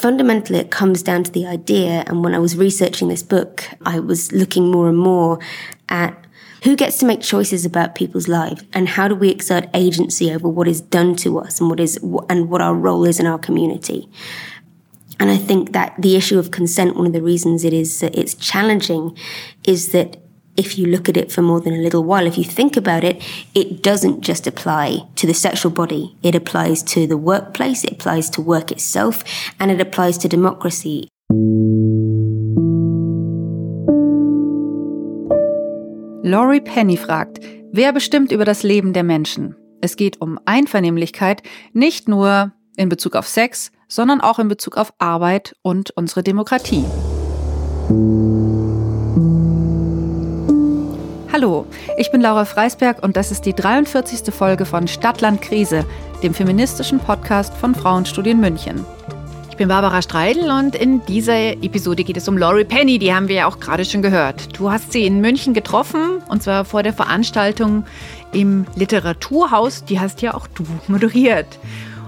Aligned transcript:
fundamentally 0.00 0.58
it 0.58 0.70
comes 0.70 1.02
down 1.02 1.24
to 1.24 1.30
the 1.30 1.46
idea. 1.46 2.04
And 2.06 2.24
when 2.24 2.34
I 2.34 2.38
was 2.38 2.56
researching 2.56 3.08
this 3.08 3.22
book, 3.22 3.68
I 3.84 4.00
was 4.00 4.32
looking 4.32 4.70
more 4.70 4.88
and 4.88 4.98
more 4.98 5.38
at 5.88 6.16
who 6.62 6.76
gets 6.76 6.98
to 6.98 7.06
make 7.06 7.20
choices 7.20 7.64
about 7.64 7.94
people's 7.94 8.28
lives 8.28 8.64
and 8.72 8.88
how 8.88 9.08
do 9.08 9.14
we 9.14 9.30
exert 9.30 9.68
agency 9.74 10.32
over 10.32 10.48
what 10.48 10.68
is 10.68 10.80
done 10.80 11.16
to 11.16 11.38
us 11.38 11.60
and 11.60 11.70
what 11.70 11.80
is 11.80 11.98
and 12.28 12.50
what 12.50 12.60
our 12.60 12.74
role 12.74 13.04
is 13.04 13.18
in 13.18 13.26
our 13.26 13.38
community 13.38 14.08
and 15.18 15.30
i 15.30 15.36
think 15.36 15.72
that 15.72 15.94
the 15.98 16.16
issue 16.16 16.38
of 16.38 16.50
consent 16.50 16.96
one 16.96 17.06
of 17.06 17.14
the 17.14 17.22
reasons 17.22 17.64
it 17.64 17.72
is 17.72 18.02
it's 18.02 18.34
challenging 18.34 19.16
is 19.64 19.92
that 19.92 20.19
if 20.60 20.78
you 20.78 20.86
look 20.86 21.08
at 21.08 21.16
it 21.16 21.32
for 21.32 21.42
more 21.42 21.60
than 21.60 21.74
a 21.74 21.82
little 21.82 22.04
while, 22.04 22.26
if 22.26 22.36
you 22.36 22.44
think 22.44 22.76
about 22.76 23.02
it, 23.02 23.22
it 23.54 23.82
doesn't 23.82 24.20
just 24.20 24.46
apply 24.46 24.98
to 25.16 25.26
the 25.26 25.32
sexual 25.32 25.72
body. 25.72 26.14
It 26.22 26.34
applies 26.34 26.82
to 26.94 27.06
the 27.06 27.16
workplace, 27.16 27.82
it 27.82 27.92
applies 27.92 28.28
to 28.30 28.42
work 28.42 28.70
itself, 28.70 29.24
and 29.58 29.70
it 29.70 29.80
applies 29.80 30.18
to 30.18 30.28
democracy. 30.28 31.08
Laurie 36.22 36.60
Penny 36.60 36.98
fragt, 36.98 37.40
wer 37.72 37.92
bestimmt 37.92 38.30
über 38.30 38.44
das 38.44 38.62
Leben 38.62 38.92
der 38.92 39.02
Menschen? 39.02 39.56
Es 39.80 39.96
geht 39.96 40.20
um 40.20 40.38
Einvernehmlichkeit, 40.44 41.42
nicht 41.72 42.06
nur 42.06 42.52
in 42.76 42.90
Bezug 42.90 43.16
auf 43.16 43.26
Sex, 43.26 43.72
sondern 43.88 44.20
auch 44.20 44.38
in 44.38 44.48
Bezug 44.48 44.76
auf 44.76 44.92
Arbeit 44.98 45.56
und 45.62 45.90
unsere 45.96 46.22
Demokratie. 46.22 46.84
Hallo, 51.32 51.64
ich 51.96 52.10
bin 52.10 52.20
Laura 52.20 52.44
Freisberg 52.44 53.04
und 53.04 53.16
das 53.16 53.30
ist 53.30 53.46
die 53.46 53.54
43. 53.54 54.34
Folge 54.34 54.64
von 54.64 54.88
Stadtland 54.88 55.40
Krise, 55.40 55.86
dem 56.24 56.34
feministischen 56.34 56.98
Podcast 56.98 57.54
von 57.54 57.72
Frauenstudien 57.72 58.40
München. 58.40 58.84
Ich 59.48 59.56
bin 59.56 59.68
Barbara 59.68 60.02
Streidel 60.02 60.50
und 60.50 60.74
in 60.74 61.04
dieser 61.06 61.52
Episode 61.52 62.02
geht 62.02 62.16
es 62.16 62.26
um 62.26 62.36
Laurie 62.36 62.64
Penny, 62.64 62.98
die 62.98 63.14
haben 63.14 63.28
wir 63.28 63.36
ja 63.36 63.46
auch 63.46 63.60
gerade 63.60 63.84
schon 63.84 64.02
gehört. 64.02 64.58
Du 64.58 64.72
hast 64.72 64.90
sie 64.90 65.06
in 65.06 65.20
München 65.20 65.54
getroffen 65.54 66.18
und 66.28 66.42
zwar 66.42 66.64
vor 66.64 66.82
der 66.82 66.94
Veranstaltung 66.94 67.84
im 68.32 68.66
Literaturhaus, 68.74 69.84
die 69.84 70.00
hast 70.00 70.22
ja 70.22 70.34
auch 70.34 70.48
du 70.48 70.64
moderiert. 70.88 71.60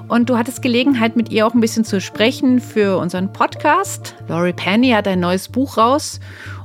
Und 0.08 0.30
du 0.30 0.36
hattest 0.36 0.62
Gelegenheit, 0.62 1.14
mit 1.14 1.30
ihr 1.30 1.46
auch 1.46 1.54
ein 1.54 1.60
bisschen 1.60 1.84
zu 1.84 2.00
sprechen 2.00 2.60
für 2.60 2.98
unseren 2.98 3.32
Podcast. 3.32 4.16
Laurie 4.26 4.52
Penny 4.52 4.90
hat 4.90 5.06
ein 5.06 5.20
neues 5.20 5.48
Buch 5.48 5.78
raus 5.78 6.18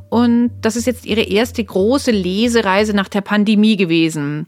und 0.10 0.52
das 0.62 0.76
ist 0.76 0.86
jetzt 0.86 1.06
ihre 1.06 1.22
erste 1.22 1.64
große 1.64 2.12
Lesereise 2.12 2.94
nach 2.94 3.10
der 3.10 3.22
Pandemie 3.22 3.76
gewesen. 3.76 4.48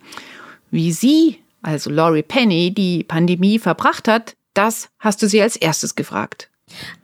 Wie 0.71 0.91
sie, 0.91 1.39
also 1.61 1.89
Laurie 1.89 2.23
Penny, 2.23 2.73
die 2.73 3.03
Pandemie 3.03 3.59
verbracht 3.59 4.07
hat, 4.07 4.35
das 4.53 4.89
hast 4.99 5.21
du 5.21 5.27
sie 5.27 5.41
als 5.41 5.55
erstes 5.55 5.95
gefragt. 5.95 6.49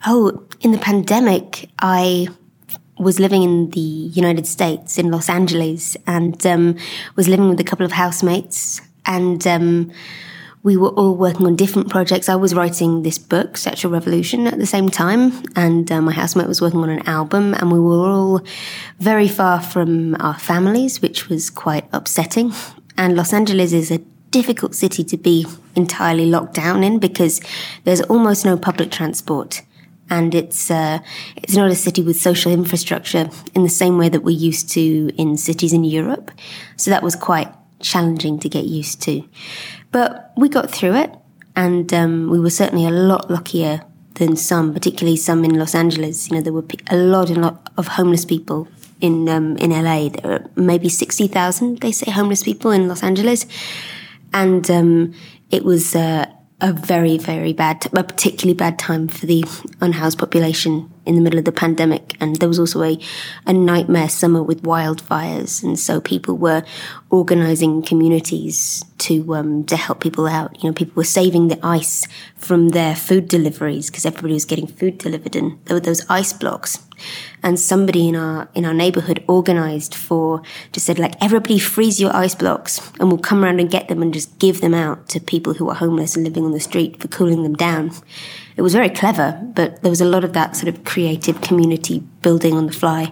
Oh, 0.07 0.31
in 0.59 0.71
the 0.71 0.79
pandemic, 0.79 1.69
I 1.81 2.29
was 2.97 3.19
living 3.19 3.43
in 3.43 3.71
the 3.73 4.11
United 4.15 4.45
States, 4.45 4.97
in 4.97 5.09
Los 5.09 5.29
Angeles, 5.29 5.97
and 6.05 6.45
um, 6.45 6.75
was 7.15 7.27
living 7.27 7.49
with 7.49 7.59
a 7.59 7.63
couple 7.63 7.85
of 7.85 7.91
housemates. 7.91 8.81
And 9.05 9.45
um, 9.47 9.91
we 10.65 10.75
were 10.75 10.89
all 10.89 11.15
working 11.15 11.45
on 11.45 11.55
different 11.55 11.91
projects. 11.91 12.27
I 12.27 12.35
was 12.35 12.55
writing 12.55 13.03
this 13.03 13.19
book, 13.19 13.55
Sexual 13.55 13.91
Revolution, 13.91 14.47
at 14.47 14.57
the 14.57 14.65
same 14.65 14.89
time, 14.89 15.31
and 15.55 15.89
uh, 15.91 16.01
my 16.01 16.11
housemate 16.11 16.47
was 16.47 16.59
working 16.59 16.79
on 16.79 16.89
an 16.89 17.07
album, 17.07 17.53
and 17.53 17.71
we 17.71 17.79
were 17.79 18.09
all 18.09 18.41
very 18.97 19.27
far 19.27 19.61
from 19.61 20.15
our 20.19 20.39
families, 20.39 21.03
which 21.03 21.29
was 21.29 21.51
quite 21.51 21.87
upsetting. 21.93 22.51
And 22.97 23.15
Los 23.15 23.31
Angeles 23.31 23.73
is 23.73 23.91
a 23.91 23.99
difficult 24.31 24.73
city 24.73 25.03
to 25.03 25.17
be 25.17 25.45
entirely 25.75 26.25
locked 26.25 26.55
down 26.55 26.83
in 26.83 26.97
because 26.97 27.41
there's 27.83 28.01
almost 28.01 28.43
no 28.43 28.57
public 28.57 28.89
transport. 28.89 29.61
And 30.09 30.33
it's 30.33 30.71
uh, 30.71 30.97
it's 31.35 31.55
not 31.55 31.69
a 31.69 31.75
city 31.75 32.01
with 32.01 32.15
social 32.19 32.51
infrastructure 32.51 33.29
in 33.53 33.61
the 33.61 33.69
same 33.69 33.99
way 33.99 34.09
that 34.09 34.23
we're 34.23 34.37
used 34.37 34.69
to 34.71 35.11
in 35.15 35.37
cities 35.37 35.73
in 35.73 35.83
Europe. 35.83 36.31
So 36.75 36.89
that 36.89 37.03
was 37.03 37.15
quite 37.15 37.51
challenging 37.79 38.39
to 38.39 38.49
get 38.49 38.65
used 38.65 39.01
to. 39.03 39.23
But 39.95 40.33
we 40.35 40.49
got 40.49 40.69
through 40.69 40.95
it, 40.95 41.15
and 41.55 41.93
um, 41.93 42.29
we 42.29 42.37
were 42.37 42.49
certainly 42.49 42.85
a 42.85 42.91
lot 42.91 43.31
luckier 43.31 43.81
than 44.15 44.35
some, 44.35 44.73
particularly 44.73 45.15
some 45.15 45.45
in 45.45 45.57
Los 45.57 45.73
Angeles. 45.73 46.29
You 46.29 46.35
know, 46.35 46.41
there 46.41 46.51
were 46.51 46.65
a 46.89 46.97
lot 46.97 47.29
and 47.29 47.41
lot 47.41 47.71
of 47.77 47.87
homeless 47.87 48.25
people 48.25 48.67
in 48.99 49.29
um, 49.29 49.55
in 49.55 49.69
LA. 49.71 50.09
There 50.09 50.33
are 50.33 50.45
maybe 50.57 50.89
sixty 50.89 51.27
thousand, 51.27 51.79
they 51.79 51.93
say, 51.93 52.11
homeless 52.11 52.43
people 52.43 52.71
in 52.71 52.89
Los 52.89 53.03
Angeles, 53.03 53.45
and 54.33 54.69
um, 54.69 55.13
it 55.49 55.63
was 55.63 55.95
uh, 55.95 56.25
a 56.59 56.73
very, 56.73 57.17
very 57.17 57.53
bad, 57.53 57.85
a 57.93 58.03
particularly 58.03 58.53
bad 58.53 58.77
time 58.77 59.07
for 59.07 59.25
the 59.25 59.45
unhoused 59.79 60.19
population 60.19 60.91
in 61.05 61.15
the 61.15 61.21
middle 61.21 61.39
of 61.39 61.45
the 61.45 61.51
pandemic. 61.51 62.15
And 62.19 62.35
there 62.37 62.49
was 62.49 62.59
also 62.59 62.83
a, 62.83 62.99
a 63.45 63.53
nightmare 63.53 64.09
summer 64.09 64.41
with 64.41 64.63
wildfires. 64.63 65.63
And 65.63 65.79
so 65.79 66.01
people 66.01 66.37
were 66.37 66.63
organizing 67.09 67.81
communities 67.81 68.83
to, 68.99 69.35
um, 69.35 69.63
to 69.65 69.75
help 69.75 70.01
people 70.01 70.27
out. 70.27 70.61
You 70.63 70.69
know, 70.69 70.73
people 70.73 70.95
were 70.95 71.03
saving 71.03 71.47
the 71.47 71.59
ice 71.63 72.07
from 72.37 72.69
their 72.69 72.95
food 72.95 73.27
deliveries 73.27 73.89
because 73.89 74.05
everybody 74.05 74.33
was 74.33 74.45
getting 74.45 74.67
food 74.67 74.97
delivered 74.97 75.35
and 75.35 75.63
there 75.65 75.75
were 75.75 75.81
those 75.81 76.05
ice 76.09 76.33
blocks. 76.33 76.79
And 77.43 77.59
somebody 77.59 78.07
in 78.07 78.15
our, 78.15 78.47
in 78.55 78.65
our 78.65 78.73
neighborhood 78.73 79.23
organized 79.27 79.93
for, 79.93 80.41
just 80.71 80.85
said 80.85 80.97
like, 80.97 81.21
everybody 81.21 81.59
freeze 81.59 81.99
your 81.99 82.15
ice 82.15 82.35
blocks 82.35 82.91
and 82.99 83.09
we'll 83.09 83.19
come 83.19 83.43
around 83.43 83.59
and 83.59 83.69
get 83.69 83.87
them 83.87 84.01
and 84.01 84.13
just 84.13 84.39
give 84.39 84.61
them 84.61 84.73
out 84.73 85.09
to 85.09 85.19
people 85.19 85.53
who 85.53 85.69
are 85.69 85.75
homeless 85.75 86.15
and 86.15 86.25
living 86.25 86.45
on 86.45 86.51
the 86.51 86.59
street 86.59 87.01
for 87.01 87.07
cooling 87.07 87.43
them 87.43 87.53
down. 87.53 87.91
It 88.57 88.61
was 88.61 88.73
very 88.73 88.89
clever, 88.89 89.39
but 89.53 89.81
there 89.81 89.91
was 89.91 90.01
a 90.01 90.05
lot 90.05 90.23
of 90.23 90.31
that 90.31 90.55
sort 90.55 90.73
of 90.73 90.83
creative 90.83 91.41
community 91.41 92.01
building 92.21 92.55
on 92.55 92.67
the 92.69 92.73
fly. 92.73 93.11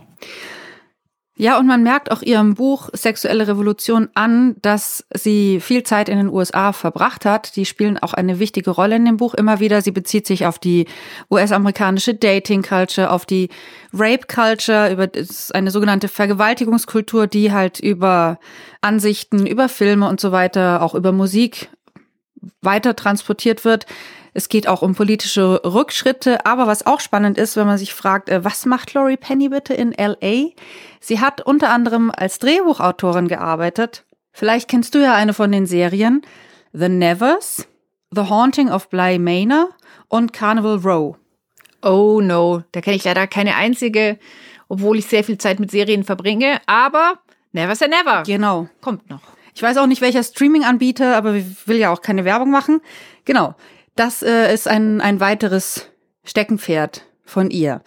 Ja, 1.35 1.57
und 1.57 1.65
man 1.65 1.81
merkt 1.81 2.11
auch 2.11 2.21
ihrem 2.21 2.53
Buch 2.53 2.89
Sexuelle 2.93 3.47
Revolution 3.47 4.07
an, 4.13 4.55
dass 4.61 5.03
sie 5.15 5.59
viel 5.59 5.81
Zeit 5.81 6.07
in 6.07 6.17
den 6.17 6.29
USA 6.29 6.73
verbracht 6.73 7.25
hat. 7.25 7.55
Die 7.55 7.65
spielen 7.65 7.97
auch 7.97 8.13
eine 8.13 8.37
wichtige 8.37 8.69
Rolle 8.69 8.97
in 8.97 9.05
dem 9.05 9.17
Buch 9.17 9.33
immer 9.33 9.59
wieder. 9.59 9.81
Sie 9.81 9.91
bezieht 9.91 10.27
sich 10.27 10.45
auf 10.45 10.59
die 10.59 10.85
US-amerikanische 11.31 12.13
Dating-Culture, 12.13 13.09
auf 13.09 13.25
die 13.25 13.49
Rape-Culture, 13.93 14.91
über 14.91 15.09
eine 15.53 15.71
sogenannte 15.71 16.07
Vergewaltigungskultur, 16.07 17.25
die 17.25 17.51
halt 17.51 17.79
über 17.79 18.39
Ansichten, 18.81 19.47
über 19.47 19.69
Filme 19.69 20.07
und 20.07 20.21
so 20.21 20.31
weiter, 20.31 20.83
auch 20.83 20.93
über 20.93 21.11
Musik 21.11 21.69
weiter 22.61 22.95
transportiert 22.95 23.65
wird. 23.65 23.87
Es 24.33 24.49
geht 24.49 24.67
auch 24.67 24.81
um 24.81 24.95
politische 24.95 25.61
Rückschritte. 25.63 26.45
Aber 26.45 26.67
was 26.67 26.85
auch 26.85 26.99
spannend 26.99 27.37
ist, 27.37 27.55
wenn 27.55 27.67
man 27.67 27.77
sich 27.77 27.93
fragt, 27.93 28.29
äh, 28.29 28.43
was 28.43 28.65
macht 28.65 28.93
Laurie 28.93 29.17
Penny 29.17 29.49
bitte 29.49 29.73
in 29.73 29.93
LA? 29.93 30.51
Sie 30.99 31.19
hat 31.19 31.41
unter 31.41 31.69
anderem 31.69 32.11
als 32.15 32.39
Drehbuchautorin 32.39 33.27
gearbeitet. 33.27 34.05
Vielleicht 34.31 34.67
kennst 34.69 34.95
du 34.95 34.99
ja 34.99 35.13
eine 35.13 35.33
von 35.33 35.51
den 35.51 35.65
Serien. 35.65 36.23
The 36.71 36.89
Nevers, 36.89 37.67
The 38.11 38.21
Haunting 38.21 38.69
of 38.69 38.89
Bly 38.89 39.19
Manor 39.19 39.69
und 40.07 40.33
Carnival 40.33 40.77
Row. 40.77 41.15
Oh 41.83 42.19
no, 42.21 42.63
da 42.71 42.81
kenne 42.81 42.95
ich 42.95 43.03
leider 43.03 43.27
keine 43.27 43.55
einzige, 43.55 44.17
obwohl 44.69 44.97
ich 44.97 45.05
sehr 45.05 45.23
viel 45.23 45.37
Zeit 45.37 45.59
mit 45.59 45.69
Serien 45.69 46.03
verbringe. 46.03 46.59
Aber 46.65 47.19
never 47.51 47.75
say 47.75 47.87
never. 47.87 48.23
Genau. 48.23 48.69
Kommt 48.81 49.09
noch. 49.09 49.21
Ich 49.53 49.61
weiß 49.61 49.77
auch 49.77 49.85
nicht, 49.85 50.01
welcher 50.01 50.23
Streaming-Anbieter, 50.23 51.15
aber 51.15 51.35
ich 51.35 51.67
will 51.67 51.77
ja 51.77 51.91
auch 51.91 52.01
keine 52.01 52.25
Werbung 52.25 52.49
machen. 52.49 52.81
Genau. 53.25 53.53
Das 53.95 54.23
äh, 54.23 54.53
ist 54.53 54.67
ein, 54.67 55.01
ein 55.01 55.19
weiteres 55.19 55.87
Steckenpferd 56.23 57.05
von 57.23 57.51
ihr. 57.51 57.81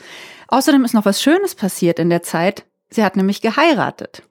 Außerdem 0.48 0.84
ist 0.84 0.94
noch 0.94 1.04
was 1.04 1.22
Schönes 1.22 1.54
passiert 1.54 1.98
in 1.98 2.10
der 2.10 2.22
Zeit. 2.22 2.64
Sie 2.88 3.02
hat 3.02 3.16
nämlich 3.16 3.42
geheiratet. 3.42 4.22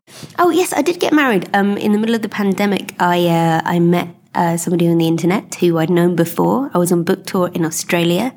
Oh 0.42 0.50
yes, 0.50 0.72
I 0.72 0.82
did 0.82 1.00
get 1.00 1.12
married. 1.12 1.50
Um, 1.56 1.76
in 1.76 1.92
the 1.92 2.00
middle 2.00 2.16
of 2.16 2.22
the 2.22 2.30
pandemic, 2.30 2.94
I 3.02 3.28
uh, 3.28 3.62
I 3.66 3.80
met 3.80 4.08
uh, 4.34 4.56
somebody 4.58 4.90
on 4.90 4.98
the 4.98 5.08
internet 5.08 5.56
who 5.56 5.78
I'd 5.78 5.90
known 5.90 6.16
before. 6.16 6.72
I 6.74 6.78
was 6.78 6.92
on 6.92 7.04
book 7.04 7.26
tour 7.26 7.50
in 7.54 7.66
Australia, 7.66 8.34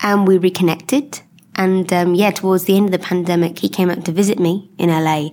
and 0.00 0.28
we 0.28 0.38
reconnected. 0.38 1.20
And 1.56 1.92
um, 1.92 2.14
yeah, 2.14 2.30
towards 2.30 2.64
the 2.64 2.76
end 2.76 2.86
of 2.86 2.92
the 2.92 3.04
pandemic, 3.04 3.58
he 3.58 3.68
came 3.68 3.90
out 3.90 4.04
to 4.04 4.12
visit 4.12 4.38
me 4.38 4.70
in 4.78 4.90
LA. 4.90 5.30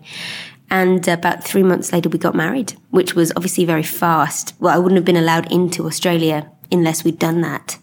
And 0.71 1.07
about 1.07 1.43
three 1.43 1.61
months 1.61 1.93
later, 1.93 2.09
we 2.09 2.17
got 2.17 2.33
married, 2.33 2.73
which 2.89 3.13
was 3.13 3.31
obviously 3.35 3.65
very 3.65 3.83
fast. 3.83 4.55
Well, 4.59 4.73
I 4.73 4.79
wouldn't 4.79 4.97
have 4.97 5.05
been 5.05 5.17
allowed 5.17 5.51
into 5.51 5.85
Australia 5.85 6.49
unless 6.75 7.03
we'd 7.03 7.19
done 7.19 7.41
that. 7.41 7.77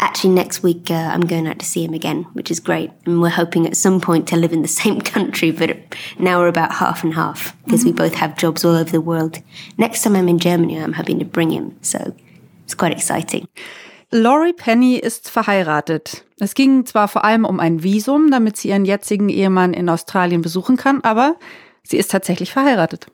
Actually, 0.00 0.34
next 0.34 0.62
week 0.62 0.90
uh, 0.90 0.94
I'm 0.94 1.20
going 1.20 1.46
out 1.46 1.58
to 1.60 1.66
see 1.66 1.84
him 1.84 1.94
again, 1.94 2.24
which 2.32 2.50
is 2.50 2.60
great. 2.60 2.90
And 3.06 3.20
we're 3.20 3.28
hoping 3.28 3.66
at 3.66 3.76
some 3.76 4.00
point 4.00 4.26
to 4.28 4.36
live 4.36 4.52
in 4.52 4.62
the 4.62 4.68
same 4.82 5.00
country, 5.00 5.50
but 5.50 5.76
now 6.18 6.38
we're 6.40 6.48
about 6.48 6.72
half 6.72 7.04
and 7.04 7.14
half 7.14 7.56
because 7.64 7.80
mm-hmm. 7.80 7.90
we 7.90 8.08
both 8.08 8.14
have 8.14 8.36
jobs 8.36 8.64
all 8.64 8.74
over 8.74 8.90
the 8.90 9.00
world. 9.00 9.38
Next 9.78 10.02
time 10.02 10.16
I'm 10.16 10.28
in 10.28 10.38
Germany, 10.38 10.78
I'm 10.78 10.94
hoping 10.94 11.18
to 11.20 11.24
bring 11.24 11.50
him. 11.50 11.76
So 11.82 12.14
it's 12.64 12.74
quite 12.74 12.92
exciting. 12.92 13.46
Laurie 14.10 14.52
Penny 14.52 14.96
ist 14.96 15.30
verheiratet. 15.30 16.24
Es 16.38 16.54
ging 16.54 16.84
zwar 16.84 17.08
vor 17.08 17.24
allem 17.24 17.46
um 17.46 17.60
ein 17.60 17.82
Visum, 17.82 18.30
damit 18.30 18.58
sie 18.58 18.68
ihren 18.68 18.84
jetzigen 18.84 19.30
Ehemann 19.30 19.72
in 19.72 19.88
Australien 19.88 20.42
besuchen 20.42 20.76
kann, 20.76 21.00
aber 21.02 21.36
sie 21.82 21.96
ist 21.96 22.10
tatsächlich 22.10 22.52
verheiratet. 22.52 23.06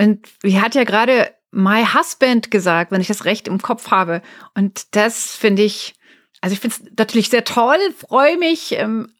Und 0.00 0.26
sie 0.42 0.60
hat 0.60 0.74
ja 0.74 0.84
gerade 0.84 1.34
My 1.50 1.84
Husband 1.84 2.50
gesagt, 2.50 2.92
wenn 2.92 3.00
ich 3.00 3.08
das 3.08 3.24
recht 3.24 3.48
im 3.48 3.60
Kopf 3.60 3.90
habe. 3.90 4.22
Und 4.54 4.94
das 4.94 5.34
finde 5.34 5.62
ich 5.62 5.94
Also 6.40 6.54
ich 6.54 6.60
finde 6.60 6.76
es 6.76 6.92
natürlich 6.96 7.28
sehr 7.28 7.44
toll, 7.44 7.78
freue 7.98 8.38
mich, 8.38 8.72
ähm, 8.72 9.12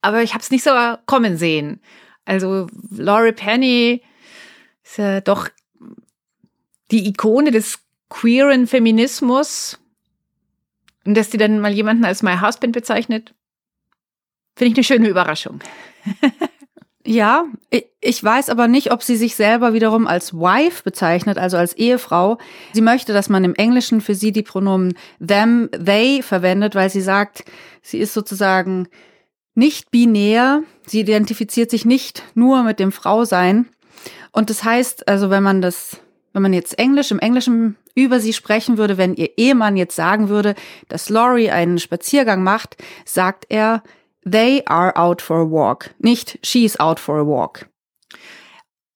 aber 0.00 0.22
ich 0.22 0.34
habe 0.34 0.42
es 0.42 0.50
nicht 0.50 0.64
so 0.64 0.70
kommen 1.06 1.36
sehen. 1.36 1.80
Also 2.24 2.68
Laurie 2.90 3.32
Penny 3.32 4.02
ist 4.84 4.98
ja 4.98 5.20
doch 5.20 5.48
die 6.90 7.08
Ikone 7.08 7.50
des 7.50 7.80
queeren 8.08 8.66
Feminismus. 8.66 9.78
Und 11.04 11.14
dass 11.16 11.30
die 11.30 11.38
dann 11.38 11.58
mal 11.58 11.72
jemanden 11.72 12.04
als 12.04 12.22
My 12.22 12.36
Husband 12.38 12.72
bezeichnet, 12.72 13.34
finde 14.54 14.72
ich 14.72 14.76
eine 14.76 14.84
schöne 14.84 15.08
Überraschung. 15.08 15.60
Ja, 17.04 17.46
ich 18.00 18.22
weiß 18.22 18.48
aber 18.48 18.68
nicht, 18.68 18.92
ob 18.92 19.02
sie 19.02 19.16
sich 19.16 19.34
selber 19.34 19.72
wiederum 19.72 20.06
als 20.06 20.34
Wife 20.34 20.84
bezeichnet, 20.84 21.36
also 21.36 21.56
als 21.56 21.72
Ehefrau. 21.72 22.38
Sie 22.74 22.80
möchte, 22.80 23.12
dass 23.12 23.28
man 23.28 23.42
im 23.42 23.56
Englischen 23.56 24.00
für 24.00 24.14
sie 24.14 24.30
die 24.30 24.42
Pronomen 24.42 24.94
them, 25.18 25.68
they 25.72 26.22
verwendet, 26.22 26.76
weil 26.76 26.90
sie 26.90 27.00
sagt, 27.00 27.44
sie 27.82 27.98
ist 27.98 28.14
sozusagen 28.14 28.86
nicht 29.54 29.90
binär. 29.90 30.62
Sie 30.86 31.00
identifiziert 31.00 31.70
sich 31.70 31.84
nicht 31.84 32.22
nur 32.34 32.62
mit 32.62 32.78
dem 32.78 32.92
Frausein. 32.92 33.66
Und 34.30 34.48
das 34.48 34.62
heißt, 34.62 35.08
also 35.08 35.28
wenn 35.28 35.42
man 35.42 35.60
das, 35.60 35.98
wenn 36.32 36.42
man 36.42 36.52
jetzt 36.52 36.78
Englisch 36.78 37.10
im 37.10 37.18
Englischen 37.18 37.76
über 37.94 38.20
sie 38.20 38.32
sprechen 38.32 38.78
würde, 38.78 38.96
wenn 38.96 39.14
ihr 39.14 39.36
Ehemann 39.36 39.76
jetzt 39.76 39.96
sagen 39.96 40.28
würde, 40.28 40.54
dass 40.88 41.10
Laurie 41.10 41.50
einen 41.50 41.78
Spaziergang 41.78 42.42
macht, 42.42 42.76
sagt 43.04 43.46
er, 43.48 43.82
They 44.24 44.62
are 44.66 44.96
out 44.96 45.20
for 45.20 45.40
a 45.40 45.50
walk, 45.50 45.94
nicht 45.98 46.38
she's 46.42 46.78
out 46.78 47.00
for 47.00 47.18
a 47.18 47.26
walk. 47.26 47.68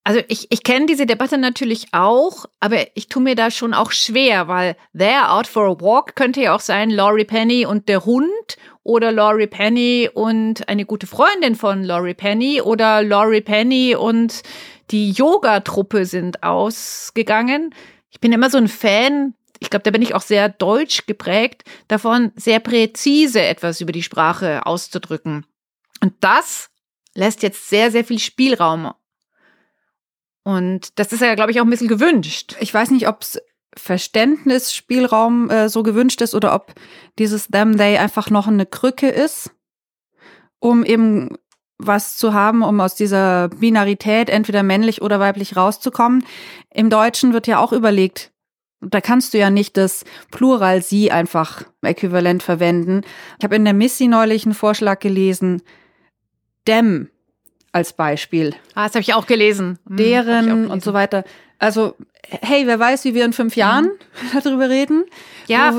Also 0.05 0.20
ich, 0.28 0.46
ich 0.50 0.62
kenne 0.62 0.87
diese 0.87 1.05
Debatte 1.05 1.37
natürlich 1.37 1.88
auch, 1.90 2.46
aber 2.61 2.76
ich 2.94 3.08
tue 3.08 3.20
mir 3.20 3.34
da 3.34 3.50
schon 3.50 3.75
auch 3.75 3.90
schwer, 3.90 4.46
weil 4.46 4.76
they're 4.94 5.28
out 5.28 5.49
for 5.49 5.64
a 5.67 5.81
walk 5.81 6.14
könnte 6.14 6.43
ja 6.43 6.55
auch 6.55 6.61
sein 6.61 6.90
Laurie 6.90 7.25
Penny 7.25 7.67
und 7.67 7.88
der 7.88 8.05
Hund 8.05 8.56
oder 8.84 9.11
Laurie 9.11 9.49
Penny 9.49 10.08
und 10.14 10.69
eine 10.69 10.84
gute 10.84 11.08
Freundin 11.08 11.56
von 11.56 11.82
Laurie 11.82 12.14
Penny 12.14 12.61
oder 12.62 13.02
Laurie 13.02 13.40
Penny 13.40 13.96
und 13.96 14.44
die 14.93 15.11
Yoga-Truppe 15.11 16.05
sind 16.05 16.44
ausgegangen. 16.44 17.75
Ich 18.11 18.20
bin 18.20 18.32
immer 18.32 18.49
so 18.49 18.58
ein 18.58 18.69
Fan 18.69 19.34
ich 19.60 19.70
glaube, 19.70 19.82
da 19.84 19.90
bin 19.90 20.02
ich 20.02 20.14
auch 20.14 20.22
sehr 20.22 20.48
deutsch 20.48 21.06
geprägt, 21.06 21.64
davon 21.88 22.32
sehr 22.36 22.60
präzise 22.60 23.42
etwas 23.42 23.80
über 23.80 23.92
die 23.92 24.02
Sprache 24.02 24.66
auszudrücken. 24.66 25.46
Und 26.00 26.14
das 26.20 26.70
lässt 27.14 27.42
jetzt 27.42 27.68
sehr, 27.68 27.90
sehr 27.90 28.04
viel 28.04 28.18
Spielraum. 28.18 28.92
Und 30.44 30.98
das 30.98 31.12
ist 31.12 31.22
ja, 31.22 31.34
glaube 31.34 31.50
ich, 31.50 31.60
auch 31.60 31.64
ein 31.64 31.70
bisschen 31.70 31.88
gewünscht. 31.88 32.56
Ich 32.60 32.72
weiß 32.72 32.90
nicht, 32.90 33.08
ob 33.08 33.22
es 33.22 33.40
Verständnisspielraum 33.76 35.50
äh, 35.50 35.68
so 35.68 35.82
gewünscht 35.82 36.20
ist 36.20 36.34
oder 36.34 36.54
ob 36.54 36.72
dieses 37.18 37.48
them, 37.48 37.76
they 37.76 37.98
einfach 37.98 38.30
noch 38.30 38.46
eine 38.46 38.66
Krücke 38.66 39.08
ist, 39.08 39.50
um 40.58 40.84
eben 40.84 41.36
was 41.78 42.16
zu 42.16 42.32
haben, 42.32 42.62
um 42.62 42.80
aus 42.80 42.94
dieser 42.94 43.48
Binarität 43.48 44.30
entweder 44.30 44.62
männlich 44.62 45.02
oder 45.02 45.20
weiblich 45.20 45.56
rauszukommen. 45.56 46.24
Im 46.72 46.88
Deutschen 46.88 47.32
wird 47.32 47.46
ja 47.46 47.58
auch 47.58 47.72
überlegt, 47.72 48.32
da 48.81 49.00
kannst 49.00 49.34
du 49.34 49.38
ja 49.38 49.50
nicht 49.50 49.76
das 49.76 50.05
Plural 50.31 50.82
sie 50.82 51.11
einfach 51.11 51.62
äquivalent 51.82 52.43
verwenden. 52.43 53.02
Ich 53.38 53.44
habe 53.44 53.56
in 53.56 53.64
der 53.64 53.75
Missy 53.75 54.06
neulich 54.06 54.44
einen 54.44 54.55
Vorschlag 54.55 55.00
gelesen, 55.00 55.62
dem 56.69 57.08
als 57.73 57.93
Beispiel. 57.93 58.55
Ah, 58.75 58.84
das 58.84 58.94
habe 58.94 59.02
ich 59.02 59.14
auch 59.14 59.26
gelesen. 59.26 59.78
Hm, 59.87 59.96
Deren 59.96 60.44
auch 60.44 60.55
gelesen. 60.55 60.70
und 60.70 60.82
so 60.82 60.93
weiter. 60.93 61.25
Also, 61.58 61.94
hey, 62.28 62.66
wer 62.66 62.78
weiß, 62.78 63.04
wie 63.04 63.14
wir 63.14 63.24
in 63.24 63.32
fünf 63.32 63.56
Jahren 63.56 63.86
mhm. 63.86 64.40
darüber 64.44 64.68
reden? 64.68 65.04
Ja, 65.46 65.72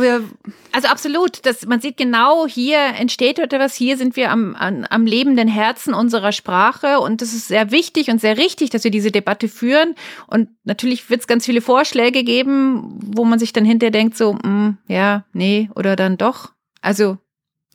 also 0.71 0.88
absolut. 0.88 1.45
Das, 1.45 1.65
man 1.65 1.81
sieht 1.81 1.97
genau, 1.97 2.47
hier 2.47 2.79
entsteht 2.79 3.38
etwas, 3.39 3.75
hier 3.75 3.97
sind 3.97 4.15
wir 4.15 4.31
am, 4.31 4.56
am, 4.56 4.85
am 4.89 5.06
lebenden 5.06 5.47
Herzen 5.47 5.94
unserer 5.94 6.31
Sprache 6.31 7.00
und 7.00 7.21
das 7.21 7.33
ist 7.33 7.47
sehr 7.47 7.71
wichtig 7.71 8.09
und 8.09 8.21
sehr 8.21 8.38
richtig, 8.38 8.69
dass 8.69 8.83
wir 8.83 8.91
diese 8.91 9.12
Debatte 9.12 9.50
führen. 9.50 9.95
Und 10.27 10.50
natürlich 10.63 11.09
wird 11.09 11.21
es 11.21 11.27
ganz 11.27 11.45
viele 11.45 11.62
Vorschläge 11.62 12.24
geben, 12.24 13.00
wo 13.03 13.25
man 13.25 13.39
sich 13.39 13.53
dann 13.53 13.65
hinterher 13.65 13.91
denkt, 13.91 14.18
so, 14.18 14.33
mh, 14.33 14.41
hm, 14.44 14.77
ja, 14.88 15.25
nee, 15.33 15.69
oder 15.75 15.95
dann 15.95 16.18
doch. 16.18 16.51
Also, 16.81 17.18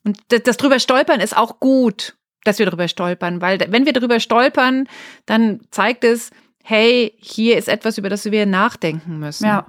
und 0.04 0.19
das, 0.28 0.43
das 0.44 0.56
drüber 0.56 0.78
stolpern 0.78 1.20
ist 1.20 1.37
auch 1.37 1.60
gut, 1.60 2.16
dass 2.44 2.58
wir 2.58 2.66
drüber 2.66 2.88
stolpern, 2.88 3.40
weil 3.40 3.60
wenn 3.69 3.87
wir 3.87 3.93
drüber 3.93 4.19
stolpern, 4.19 4.88
dann 5.26 5.60
zeigt 5.70 6.04
es, 6.04 6.31
hey, 6.62 7.14
hier 7.19 7.59
ist 7.59 7.69
etwas, 7.69 7.99
über 7.99 8.09
das 8.09 8.31
wir 8.31 8.47
nachdenken 8.47 9.19
müssen. 9.19 9.47
Ja. 9.47 9.67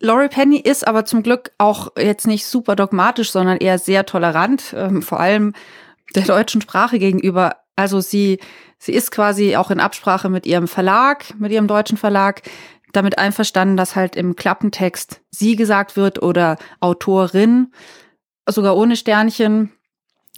Laurie 0.00 0.28
Penny 0.28 0.58
ist 0.58 0.86
aber 0.86 1.04
zum 1.04 1.22
Glück 1.22 1.52
auch 1.58 1.92
jetzt 1.96 2.26
nicht 2.26 2.46
super 2.46 2.76
dogmatisch, 2.76 3.30
sondern 3.30 3.58
eher 3.58 3.78
sehr 3.78 4.04
tolerant, 4.04 4.74
ähm, 4.76 5.02
vor 5.02 5.20
allem 5.20 5.54
der 6.14 6.24
deutschen 6.24 6.60
Sprache 6.60 6.98
gegenüber. 6.98 7.56
Also 7.76 8.00
sie, 8.00 8.38
sie 8.78 8.92
ist 8.92 9.10
quasi 9.10 9.56
auch 9.56 9.70
in 9.70 9.80
Absprache 9.80 10.28
mit 10.28 10.46
ihrem 10.46 10.68
Verlag, 10.68 11.34
mit 11.38 11.52
ihrem 11.52 11.68
deutschen 11.68 11.96
Verlag, 11.96 12.42
damit 12.92 13.18
einverstanden, 13.18 13.76
dass 13.76 13.96
halt 13.96 14.16
im 14.16 14.36
Klappentext 14.36 15.20
sie 15.30 15.56
gesagt 15.56 15.96
wird 15.96 16.22
oder 16.22 16.58
Autorin, 16.80 17.72
sogar 18.46 18.76
ohne 18.76 18.96
Sternchen. 18.96 19.72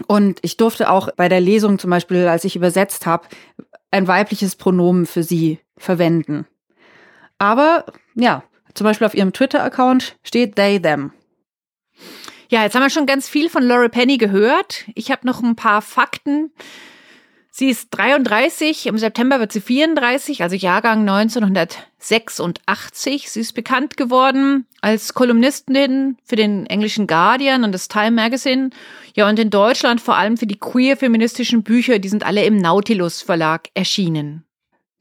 Und 0.07 0.39
ich 0.43 0.57
durfte 0.57 0.91
auch 0.91 1.09
bei 1.17 1.29
der 1.29 1.41
Lesung 1.41 1.79
zum 1.79 1.91
Beispiel, 1.91 2.29
als 2.29 2.45
ich 2.45 2.57
übersetzt 2.57 3.07
habe, 3.07 3.29
ein 3.95 4.07
weibliches 4.09 4.57
Pronomen 4.57 5.07
für 5.07 5.23
sie 5.23 5.61
verwenden. 5.77 6.47
Aber 7.39 7.87
ja, 8.17 8.43
zum 8.75 8.87
Beispiel 8.87 9.07
auf 9.07 9.15
ihrem 9.15 9.33
Twitter-Account 9.33 10.17
steht 10.25 10.57
they, 10.57 10.83
them. 10.83 11.13
Ja, 12.51 12.65
jetzt 12.65 12.75
haben 12.75 12.83
wir 12.83 12.91
schon 12.91 13.07
ganz 13.07 13.29
viel 13.29 13.49
von 13.49 13.63
Laura 13.63 13.87
Penny 13.87 14.19
gehört. 14.19 14.85
Ich 14.97 15.13
habe 15.13 15.25
noch 15.25 15.45
ein 15.45 15.55
paar 15.55 15.81
Fakten. 15.81 16.51
Sie 17.53 17.71
ist 17.71 17.91
33, 17.91 18.87
im 18.87 18.99
September 18.99 19.39
wird 19.39 19.53
sie 19.53 19.61
34, 19.61 20.43
also 20.43 20.57
Jahrgang 20.57 21.09
1986. 21.09 23.31
Sie 23.31 23.41
ist 23.41 23.53
bekannt 23.53 23.97
geworden 23.97 24.67
als 24.85 25.15
Kolumnistin 25.15 26.19
für 26.25 26.37
den 26.37 26.67
englischen 26.67 27.07
Guardian 27.07 27.65
und 27.65 27.73
das 27.73 27.89
Time 27.89 28.11
Magazine. 28.11 28.69
Ja, 29.15 29.27
und 29.31 29.39
in 29.39 29.49
Deutschland 29.49 29.99
vor 29.99 30.17
allem 30.17 30.37
für 30.37 30.47
die 30.47 30.59
queer-feministischen 30.59 31.63
Bücher, 31.63 31.99
die 31.99 32.11
sind 32.11 32.27
alle 32.27 32.45
im 32.45 32.59
Nautilus 32.59 33.23
Verlag 33.23 33.71
erschienen. 33.73 34.45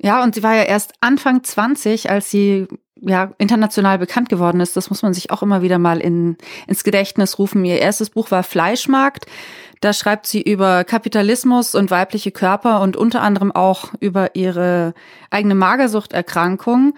Ja, 0.01 0.23
und 0.23 0.35
sie 0.35 0.43
war 0.43 0.55
ja 0.55 0.63
erst 0.63 0.93
Anfang 1.01 1.43
20, 1.43 2.09
als 2.09 2.31
sie 2.31 2.67
ja 2.95 3.33
international 3.39 3.99
bekannt 3.99 4.29
geworden 4.29 4.61
ist. 4.61 4.77
Das 4.77 4.89
muss 4.89 5.01
man 5.01 5.13
sich 5.13 5.31
auch 5.31 5.43
immer 5.43 5.61
wieder 5.61 5.79
mal 5.79 5.99
in, 5.99 6.37
ins 6.65 6.85
Gedächtnis 6.85 7.37
rufen. 7.37 7.65
Ihr 7.65 7.79
erstes 7.79 8.09
Buch 8.09 8.31
war 8.31 8.43
Fleischmarkt. 8.43 9.25
Da 9.81 9.91
schreibt 9.91 10.27
sie 10.27 10.41
über 10.41 10.85
Kapitalismus 10.85 11.75
und 11.75 11.91
weibliche 11.91 12.31
Körper 12.31 12.79
und 12.79 12.95
unter 12.95 13.21
anderem 13.21 13.51
auch 13.51 13.93
über 13.99 14.33
ihre 14.33 14.93
eigene 15.29 15.55
Magersuchterkrankung. 15.55 16.93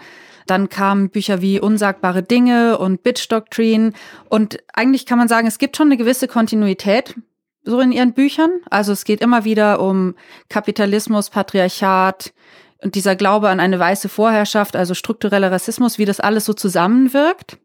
Dann 0.45 0.69
kamen 0.69 1.09
Bücher 1.09 1.41
wie 1.41 1.59
Unsagbare 1.59 2.23
Dinge 2.23 2.77
und 2.77 3.03
Bitch 3.03 3.27
Doctrine. 3.29 3.93
Und 4.29 4.59
eigentlich 4.73 5.05
kann 5.05 5.17
man 5.17 5.27
sagen, 5.27 5.47
es 5.47 5.57
gibt 5.57 5.77
schon 5.77 5.87
eine 5.87 5.97
gewisse 5.97 6.27
Kontinuität 6.27 7.15
so 7.63 7.79
in 7.79 7.91
ihren 7.91 8.13
Büchern. 8.13 8.51
Also 8.69 8.91
es 8.91 9.03
geht 9.03 9.21
immer 9.21 9.43
wieder 9.43 9.79
um 9.81 10.15
Kapitalismus, 10.49 11.29
Patriarchat 11.29 12.33
und 12.81 12.95
dieser 12.95 13.15
Glaube 13.15 13.49
an 13.49 13.59
eine 13.59 13.79
weiße 13.79 14.07
Vorherrschaft, 14.07 14.75
also 14.75 14.93
struktureller 14.93 15.51
Rassismus, 15.51 15.97
wie 15.97 16.05
das 16.05 16.19
alles 16.19 16.45
so 16.45 16.53
zusammenwirkt. 16.53 17.57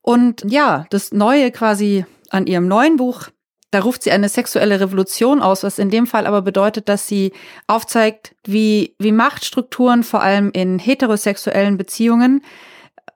Und 0.00 0.44
ja, 0.48 0.86
das 0.90 1.12
Neue 1.12 1.50
quasi 1.50 2.06
an 2.30 2.46
ihrem 2.46 2.68
neuen 2.68 2.96
Buch 2.96 3.28
da 3.72 3.80
ruft 3.80 4.02
sie 4.02 4.12
eine 4.12 4.28
sexuelle 4.28 4.80
Revolution 4.80 5.40
aus, 5.40 5.62
was 5.62 5.78
in 5.78 5.88
dem 5.88 6.06
Fall 6.06 6.26
aber 6.26 6.42
bedeutet, 6.42 6.90
dass 6.90 7.08
sie 7.08 7.32
aufzeigt, 7.66 8.34
wie, 8.44 8.94
wie 8.98 9.12
Machtstrukturen 9.12 10.04
vor 10.04 10.22
allem 10.22 10.50
in 10.52 10.78
heterosexuellen 10.78 11.78
Beziehungen 11.78 12.44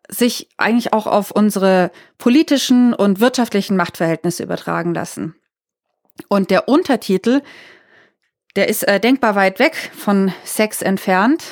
sich 0.08 0.48
eigentlich 0.56 0.94
auch 0.94 1.06
auf 1.06 1.30
unsere 1.30 1.90
politischen 2.16 2.94
und 2.94 3.20
wirtschaftlichen 3.20 3.76
Machtverhältnisse 3.76 4.42
übertragen 4.42 4.94
lassen. 4.94 5.34
Und 6.28 6.50
der 6.50 6.68
Untertitel, 6.68 7.42
der 8.56 8.68
ist 8.70 8.88
äh, 8.88 8.98
denkbar 8.98 9.34
weit 9.34 9.58
weg 9.58 9.90
von 9.94 10.32
Sex 10.44 10.80
entfernt. 10.80 11.44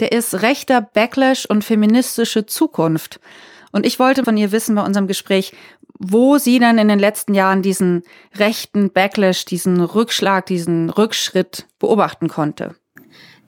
Der 0.00 0.12
ist 0.12 0.40
rechter 0.40 0.80
Backlash 0.80 1.44
und 1.44 1.64
feministische 1.64 2.46
Zukunft. 2.46 3.20
Und 3.72 3.86
ich 3.86 3.98
wollte 3.98 4.24
von 4.24 4.36
ihr 4.36 4.52
wissen 4.52 4.74
bei 4.74 4.84
unserem 4.84 5.06
Gespräch, 5.06 5.52
wo 5.98 6.38
sie 6.38 6.58
dann 6.58 6.78
in 6.78 6.88
den 6.88 6.98
letzten 6.98 7.34
Jahren 7.34 7.62
diesen 7.62 8.02
rechten 8.36 8.90
Backlash, 8.90 9.44
diesen 9.44 9.80
Rückschlag, 9.80 10.46
diesen 10.46 10.90
Rückschritt 10.90 11.66
beobachten 11.78 12.28
konnte. 12.28 12.76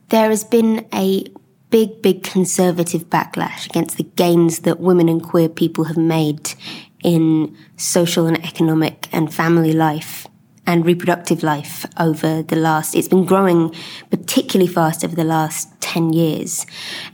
There 0.08 0.28
has 0.28 0.48
been 0.48 0.84
a 0.92 1.22
big, 1.70 2.02
big 2.02 2.24
conservative 2.24 3.06
backlash 3.06 3.68
against 3.70 3.96
the 3.96 4.06
gains 4.16 4.62
that 4.62 4.80
women 4.80 5.08
and 5.08 5.22
queer 5.22 5.48
people 5.48 5.84
have 5.84 6.00
made 6.00 6.50
in 7.02 7.56
social 7.76 8.26
and 8.26 8.38
economic 8.44 9.08
and 9.12 9.32
family 9.32 9.72
life 9.72 10.26
and 10.66 10.84
reproductive 10.84 11.42
life 11.42 11.86
over 11.98 12.42
the 12.42 12.56
last, 12.56 12.94
it's 12.94 13.08
been 13.08 13.24
growing 13.24 13.74
particularly 14.10 14.70
fast 14.72 15.04
over 15.04 15.16
the 15.16 15.24
last 15.24 15.68
10 15.80 16.12
years. 16.12 16.66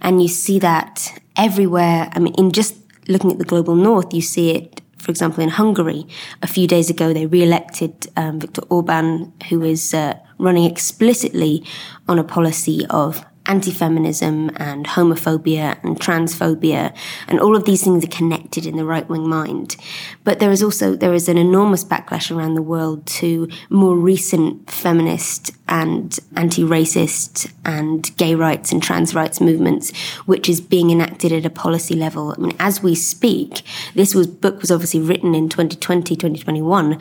And 0.02 0.20
you 0.20 0.28
see 0.28 0.58
that 0.58 1.12
everywhere. 1.36 2.10
I 2.12 2.18
mean, 2.18 2.34
in 2.34 2.50
just 2.52 2.74
looking 3.08 3.30
at 3.32 3.38
the 3.38 3.44
global 3.44 3.74
north, 3.74 4.12
you 4.12 4.22
see 4.22 4.50
it 4.50 4.82
For 4.98 5.10
example, 5.12 5.42
in 5.44 5.50
Hungary, 5.50 6.04
a 6.42 6.46
few 6.46 6.66
days 6.66 6.90
ago, 6.90 7.12
they 7.12 7.26
re-elected 7.26 8.08
um, 8.16 8.40
Viktor 8.40 8.62
Orban, 8.70 9.32
who 9.48 9.62
is 9.62 9.94
uh, 9.94 10.18
running 10.38 10.64
explicitly 10.64 11.62
on 12.08 12.18
a 12.18 12.24
policy 12.24 12.84
of 12.90 13.24
anti-feminism 13.48 14.50
and 14.56 14.86
homophobia 14.86 15.82
and 15.82 15.98
transphobia 15.98 16.94
and 17.28 17.40
all 17.40 17.56
of 17.56 17.64
these 17.64 17.82
things 17.84 18.04
are 18.04 18.08
connected 18.08 18.66
in 18.66 18.76
the 18.76 18.84
right-wing 18.84 19.28
mind. 19.28 19.76
But 20.24 20.38
there 20.38 20.50
is 20.50 20.62
also 20.62 20.96
there 20.96 21.14
is 21.14 21.28
an 21.28 21.38
enormous 21.38 21.84
backlash 21.84 22.34
around 22.34 22.54
the 22.54 22.62
world 22.62 23.06
to 23.06 23.48
more 23.70 23.96
recent 23.96 24.70
feminist 24.70 25.52
and 25.68 26.18
anti-racist 26.36 27.52
and 27.64 28.16
gay 28.16 28.34
rights 28.34 28.72
and 28.72 28.82
trans 28.82 29.14
rights 29.14 29.40
movements 29.40 29.96
which 30.26 30.48
is 30.48 30.60
being 30.60 30.90
enacted 30.90 31.32
at 31.32 31.46
a 31.46 31.50
policy 31.50 31.94
level. 31.94 32.34
I 32.36 32.40
mean 32.40 32.56
as 32.58 32.82
we 32.82 32.94
speak 32.94 33.62
this 33.94 34.14
was 34.14 34.26
book 34.26 34.60
was 34.60 34.70
obviously 34.70 35.00
written 35.00 35.34
in 35.34 35.48
2020 35.48 36.14
2021 36.16 36.98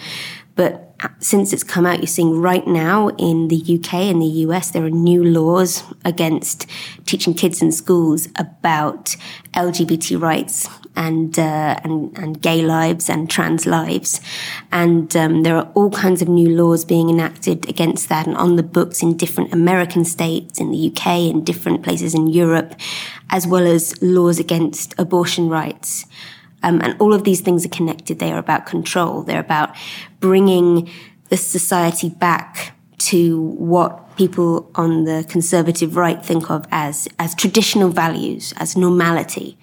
but 0.55 0.84
since 1.19 1.53
it's 1.53 1.63
come 1.63 1.85
out, 1.85 1.99
you're 1.99 2.07
seeing 2.07 2.39
right 2.39 2.65
now 2.65 3.09
in 3.09 3.47
the 3.49 3.57
UK 3.57 3.93
and 3.93 4.21
the 4.21 4.45
US, 4.47 4.71
there 4.71 4.85
are 4.85 4.89
new 4.89 5.23
laws 5.23 5.83
against 6.03 6.67
teaching 7.05 7.33
kids 7.33 7.61
in 7.61 7.71
schools 7.71 8.27
about 8.35 9.15
LGBT 9.53 10.21
rights 10.21 10.67
and 10.95 11.37
uh, 11.37 11.79
and 11.83 12.17
and 12.17 12.41
gay 12.41 12.61
lives 12.61 13.09
and 13.09 13.29
trans 13.29 13.65
lives, 13.65 14.21
and 14.71 15.15
um, 15.15 15.43
there 15.43 15.57
are 15.57 15.69
all 15.73 15.91
kinds 15.91 16.21
of 16.21 16.29
new 16.29 16.49
laws 16.49 16.85
being 16.85 17.09
enacted 17.09 17.67
against 17.67 18.07
that 18.09 18.27
and 18.27 18.37
on 18.37 18.55
the 18.55 18.63
books 18.63 19.03
in 19.03 19.17
different 19.17 19.53
American 19.53 20.05
states, 20.05 20.59
in 20.59 20.71
the 20.71 20.87
UK, 20.91 21.07
in 21.33 21.43
different 21.43 21.83
places 21.83 22.15
in 22.15 22.27
Europe, 22.27 22.75
as 23.29 23.45
well 23.45 23.67
as 23.67 24.01
laws 24.01 24.39
against 24.39 24.95
abortion 24.97 25.49
rights. 25.49 26.05
Um, 26.65 26.81
and 26.81 26.99
all 26.99 27.13
of 27.13 27.23
these 27.23 27.41
things 27.41 27.63
are 27.63 27.69
connected. 27.69 28.17
They 28.17 28.31
are 28.31 28.39
about 28.39 28.65
control. 28.65 29.21
They're 29.21 29.39
about 29.39 29.75
bringing 30.19 30.89
the 31.29 31.37
society 31.37 32.09
back 32.09 32.73
to 32.97 33.39
what 33.39 34.17
people 34.17 34.71
on 34.73 35.03
the 35.03 35.25
conservative 35.29 35.95
right 35.95 36.25
think 36.25 36.49
of 36.49 36.65
as, 36.71 37.07
as 37.19 37.35
traditional 37.35 37.89
values, 37.89 38.53
as 38.57 38.75
normality. 38.75 39.57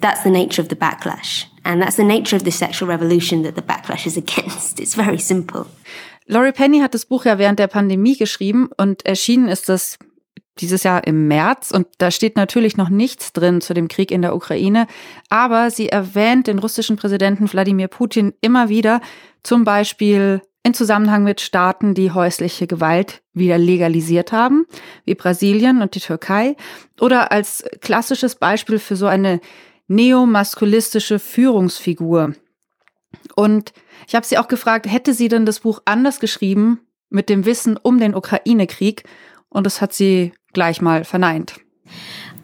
That's 0.00 0.22
the 0.22 0.30
nature 0.30 0.62
of 0.62 0.68
the 0.68 0.76
backlash. 0.76 1.46
And 1.64 1.82
that's 1.82 1.96
the 1.96 2.04
nature 2.04 2.36
of 2.36 2.44
the 2.44 2.52
sexual 2.52 2.88
revolution 2.88 3.42
that 3.42 3.56
the 3.56 3.62
backlash 3.62 4.06
is 4.06 4.16
against. 4.24 4.78
It's 4.78 4.94
very 4.94 5.18
simple. 5.18 5.66
Laurie 6.28 6.52
Penny 6.52 6.80
hat 6.80 6.94
das 6.94 7.04
Buch 7.04 7.26
ja 7.26 7.38
während 7.38 7.58
der 7.58 7.66
Pandemie 7.66 8.16
geschrieben 8.16 8.70
und 8.78 9.04
erschienen 9.04 9.48
ist 9.48 9.68
das 9.68 9.98
dieses 10.58 10.84
Jahr 10.84 11.06
im 11.06 11.26
März 11.26 11.70
und 11.70 11.86
da 11.98 12.10
steht 12.10 12.36
natürlich 12.36 12.76
noch 12.76 12.88
nichts 12.88 13.32
drin 13.32 13.60
zu 13.60 13.74
dem 13.74 13.88
Krieg 13.88 14.10
in 14.10 14.22
der 14.22 14.36
Ukraine, 14.36 14.86
aber 15.28 15.70
sie 15.70 15.88
erwähnt 15.88 16.46
den 16.46 16.58
russischen 16.58 16.96
Präsidenten 16.96 17.52
Wladimir 17.52 17.88
Putin 17.88 18.34
immer 18.40 18.68
wieder, 18.68 19.00
zum 19.42 19.64
Beispiel 19.64 20.40
in 20.62 20.72
Zusammenhang 20.72 21.24
mit 21.24 21.40
Staaten, 21.40 21.94
die 21.94 22.10
häusliche 22.10 22.66
Gewalt 22.66 23.22
wieder 23.34 23.58
legalisiert 23.58 24.32
haben, 24.32 24.64
wie 25.04 25.14
Brasilien 25.14 25.82
und 25.82 25.94
die 25.94 26.00
Türkei, 26.00 26.56
oder 27.00 27.32
als 27.32 27.64
klassisches 27.80 28.36
Beispiel 28.36 28.78
für 28.78 28.96
so 28.96 29.06
eine 29.06 29.40
neomaskulistische 29.88 31.18
Führungsfigur. 31.18 32.34
Und 33.36 33.72
ich 34.08 34.14
habe 34.14 34.24
sie 34.24 34.38
auch 34.38 34.48
gefragt, 34.48 34.90
hätte 34.90 35.12
sie 35.12 35.28
denn 35.28 35.44
das 35.44 35.60
Buch 35.60 35.82
anders 35.84 36.18
geschrieben 36.18 36.80
mit 37.10 37.28
dem 37.28 37.44
Wissen 37.44 37.76
um 37.76 37.98
den 37.98 38.14
Ukraine-Krieg? 38.14 39.04
Und 39.50 39.66
das 39.66 39.80
hat 39.82 39.92
sie 39.92 40.32
gleich 40.54 40.80
mal 40.80 41.04
verneint. 41.04 41.52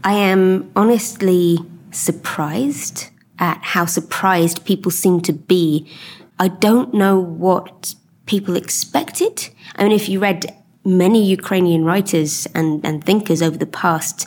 I 0.05 0.13
am 0.13 0.71
honestly 0.77 1.59
surprised 1.91 3.07
at 3.39 3.59
how 3.63 3.87
surprised 3.87 4.65
people 4.65 4.91
seem 4.91 5.21
to 5.23 5.33
be. 5.33 5.91
I 6.39 6.49
don't 6.49 6.93
know 6.93 7.19
what 7.19 7.95
people 8.27 8.57
expected. 8.57 9.49
I 9.77 9.85
mean, 9.85 9.93
if 9.93 10.09
you 10.09 10.21
read 10.21 10.55
many 10.85 11.25
Ukrainian 11.25 11.85
writers 11.85 12.47
and, 12.55 12.85
and 12.85 13.05
thinkers 13.05 13.43
over 13.43 13.59
the 13.59 13.67
past, 13.67 14.27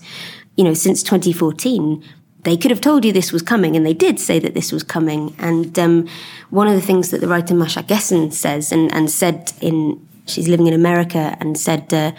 you 0.56 0.64
know, 0.64 0.74
since 0.74 1.02
2014, 1.04 2.04
they 2.44 2.58
could 2.58 2.72
have 2.72 2.82
told 2.82 3.06
you 3.06 3.14
this 3.14 3.32
was 3.32 3.42
coming, 3.42 3.76
and 3.76 3.86
they 3.86 3.94
did 3.94 4.20
say 4.20 4.38
that 4.40 4.54
this 4.54 4.72
was 4.72 4.84
coming. 4.84 5.34
And 5.40 5.78
um, 5.80 6.08
one 6.50 6.68
of 6.68 6.76
the 6.76 6.82
things 6.82 7.10
that 7.12 7.22
the 7.22 7.28
writer 7.28 7.56
Masha 7.56 7.84
Gessen 7.84 8.32
says, 8.32 8.72
and, 8.72 8.94
and 8.94 9.10
said 9.10 9.54
in, 9.62 10.06
she's 10.28 10.50
living 10.50 10.68
in 10.68 10.74
America, 10.74 11.38
and 11.40 11.58
said, 11.58 11.94
uh, 11.94 12.12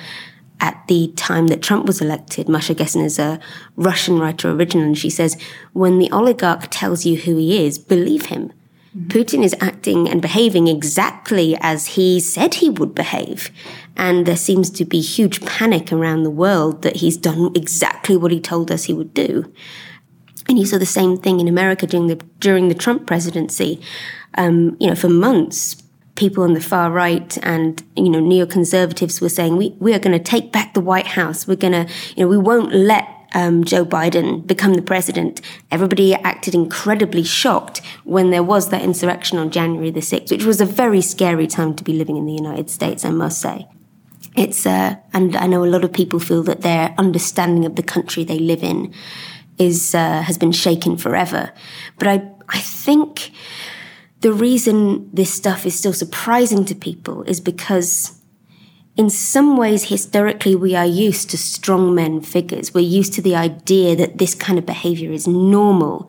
at 0.60 0.86
the 0.88 1.12
time 1.16 1.48
that 1.48 1.62
Trump 1.62 1.86
was 1.86 2.00
elected, 2.00 2.48
Masha 2.48 2.74
Gessen 2.74 3.04
is 3.04 3.18
a 3.18 3.40
Russian 3.76 4.18
writer 4.18 4.50
originally, 4.50 4.86
and 4.88 4.98
she 4.98 5.10
says, 5.10 5.36
when 5.72 5.98
the 5.98 6.10
oligarch 6.10 6.68
tells 6.70 7.04
you 7.04 7.16
who 7.16 7.36
he 7.36 7.64
is, 7.66 7.78
believe 7.78 8.26
him. 8.26 8.52
Mm-hmm. 8.96 9.08
Putin 9.08 9.44
is 9.44 9.56
acting 9.60 10.08
and 10.08 10.22
behaving 10.22 10.68
exactly 10.68 11.56
as 11.60 11.88
he 11.88 12.20
said 12.20 12.54
he 12.54 12.70
would 12.70 12.94
behave. 12.94 13.50
And 13.96 14.26
there 14.26 14.36
seems 14.36 14.70
to 14.70 14.84
be 14.84 15.00
huge 15.00 15.44
panic 15.44 15.92
around 15.92 16.22
the 16.22 16.30
world 16.30 16.82
that 16.82 16.96
he's 16.96 17.16
done 17.16 17.50
exactly 17.56 18.16
what 18.16 18.30
he 18.30 18.40
told 18.40 18.70
us 18.70 18.84
he 18.84 18.92
would 18.92 19.12
do. 19.12 19.52
And 20.48 20.58
you 20.58 20.66
saw 20.66 20.78
the 20.78 20.86
same 20.86 21.16
thing 21.16 21.40
in 21.40 21.48
America 21.48 21.86
during 21.86 22.06
the 22.06 22.16
during 22.38 22.68
the 22.68 22.74
Trump 22.74 23.06
presidency. 23.06 23.80
Um, 24.36 24.76
you 24.78 24.88
know, 24.88 24.94
for 24.94 25.08
months, 25.08 25.76
people 26.14 26.44
on 26.44 26.54
the 26.54 26.60
far 26.60 26.90
right 26.90 27.38
and 27.42 27.82
you 27.96 28.08
know 28.08 28.20
neoconservatives 28.20 29.20
were 29.20 29.28
saying 29.28 29.56
we 29.56 29.74
we 29.80 29.92
are 29.92 29.98
going 29.98 30.16
to 30.16 30.22
take 30.22 30.52
back 30.52 30.74
the 30.74 30.80
White 30.80 31.08
House. 31.08 31.46
We're 31.46 31.56
going 31.56 31.72
to 31.72 31.92
you 32.16 32.24
know 32.24 32.28
we 32.28 32.38
won't 32.38 32.72
let 32.72 33.08
um, 33.34 33.64
Joe 33.64 33.84
Biden 33.84 34.46
become 34.46 34.74
the 34.74 34.82
president. 34.82 35.40
Everybody 35.70 36.14
acted 36.14 36.54
incredibly 36.54 37.24
shocked 37.24 37.82
when 38.04 38.30
there 38.30 38.44
was 38.44 38.68
that 38.68 38.82
insurrection 38.82 39.38
on 39.38 39.50
January 39.50 39.90
the 39.90 40.02
sixth, 40.02 40.30
which 40.30 40.44
was 40.44 40.60
a 40.60 40.66
very 40.66 41.00
scary 41.00 41.48
time 41.48 41.74
to 41.74 41.84
be 41.84 41.92
living 41.92 42.16
in 42.16 42.26
the 42.26 42.32
United 42.32 42.70
States. 42.70 43.04
I 43.04 43.10
must 43.10 43.40
say. 43.40 43.66
It's 44.36 44.66
uh, 44.66 44.96
and 45.12 45.36
I 45.36 45.46
know 45.46 45.64
a 45.64 45.66
lot 45.66 45.84
of 45.84 45.92
people 45.92 46.18
feel 46.20 46.42
that 46.44 46.62
their 46.62 46.94
understanding 46.98 47.64
of 47.64 47.76
the 47.76 47.82
country 47.82 48.24
they 48.24 48.38
live 48.38 48.62
in 48.62 48.92
is 49.58 49.94
uh, 49.94 50.22
has 50.22 50.38
been 50.38 50.52
shaken 50.52 50.96
forever. 50.96 51.52
But 51.98 52.08
I 52.08 52.30
I 52.48 52.60
think 52.60 53.30
the 54.24 54.32
reason 54.32 55.10
this 55.12 55.34
stuff 55.34 55.66
is 55.66 55.78
still 55.78 55.92
surprising 55.92 56.64
to 56.64 56.74
people 56.74 57.22
is 57.24 57.42
because 57.42 58.22
in 58.96 59.10
some 59.10 59.58
ways, 59.58 59.90
historically, 59.90 60.54
we 60.54 60.74
are 60.74 60.86
used 60.86 61.28
to 61.28 61.36
strong 61.36 61.94
men 61.94 62.22
figures. 62.22 62.72
We're 62.72 62.88
used 63.00 63.12
to 63.14 63.22
the 63.22 63.36
idea 63.36 63.94
that 63.96 64.16
this 64.16 64.34
kind 64.34 64.58
of 64.58 64.64
behavior 64.64 65.12
is 65.12 65.28
normal. 65.28 66.08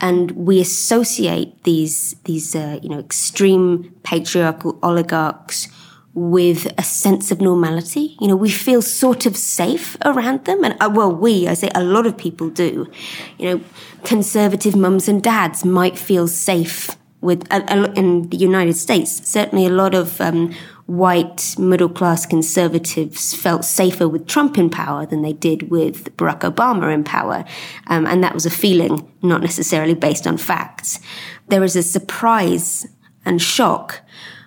And 0.00 0.30
we 0.30 0.58
associate 0.58 1.64
these, 1.64 2.14
these, 2.24 2.56
uh, 2.56 2.78
you 2.82 2.88
know, 2.88 2.98
extreme 2.98 3.94
patriarchal 4.04 4.78
oligarchs 4.82 5.68
with 6.14 6.72
a 6.78 6.82
sense 6.82 7.30
of 7.30 7.42
normality. 7.42 8.16
You 8.22 8.28
know, 8.28 8.36
we 8.36 8.48
feel 8.50 8.80
sort 8.80 9.26
of 9.26 9.36
safe 9.36 9.98
around 10.02 10.46
them. 10.46 10.64
And 10.64 10.80
uh, 10.80 10.90
well, 10.90 11.14
we, 11.14 11.46
I 11.46 11.52
say 11.52 11.68
a 11.74 11.84
lot 11.84 12.06
of 12.06 12.16
people 12.16 12.48
do. 12.48 12.90
You 13.36 13.50
know, 13.50 13.60
conservative 14.02 14.74
mums 14.74 15.08
and 15.08 15.22
dads 15.22 15.62
might 15.62 15.98
feel 15.98 16.26
safe 16.26 16.96
with 17.20 17.46
in 17.52 18.28
the 18.28 18.36
United 18.36 18.74
States. 18.74 19.28
Certainly, 19.28 19.66
a 19.66 19.70
lot 19.70 19.94
of 19.94 20.20
um, 20.20 20.54
white 20.86 21.54
middle 21.58 21.88
class 21.88 22.26
conservatives 22.26 23.34
felt 23.34 23.64
safer 23.64 24.08
with 24.08 24.26
Trump 24.26 24.58
in 24.58 24.70
power 24.70 25.06
than 25.06 25.22
they 25.22 25.32
did 25.32 25.70
with 25.70 26.16
Barack 26.16 26.40
Obama 26.40 26.92
in 26.92 27.04
power, 27.04 27.44
um, 27.86 28.06
and 28.06 28.24
that 28.24 28.34
was 28.34 28.46
a 28.46 28.50
feeling, 28.50 29.10
not 29.22 29.42
necessarily 29.42 29.94
based 29.94 30.26
on 30.26 30.36
facts. 30.36 30.98
There 31.48 31.64
is 31.64 31.76
a 31.76 31.82
surprise 31.82 32.86
and 33.24 33.40
shock 33.40 34.00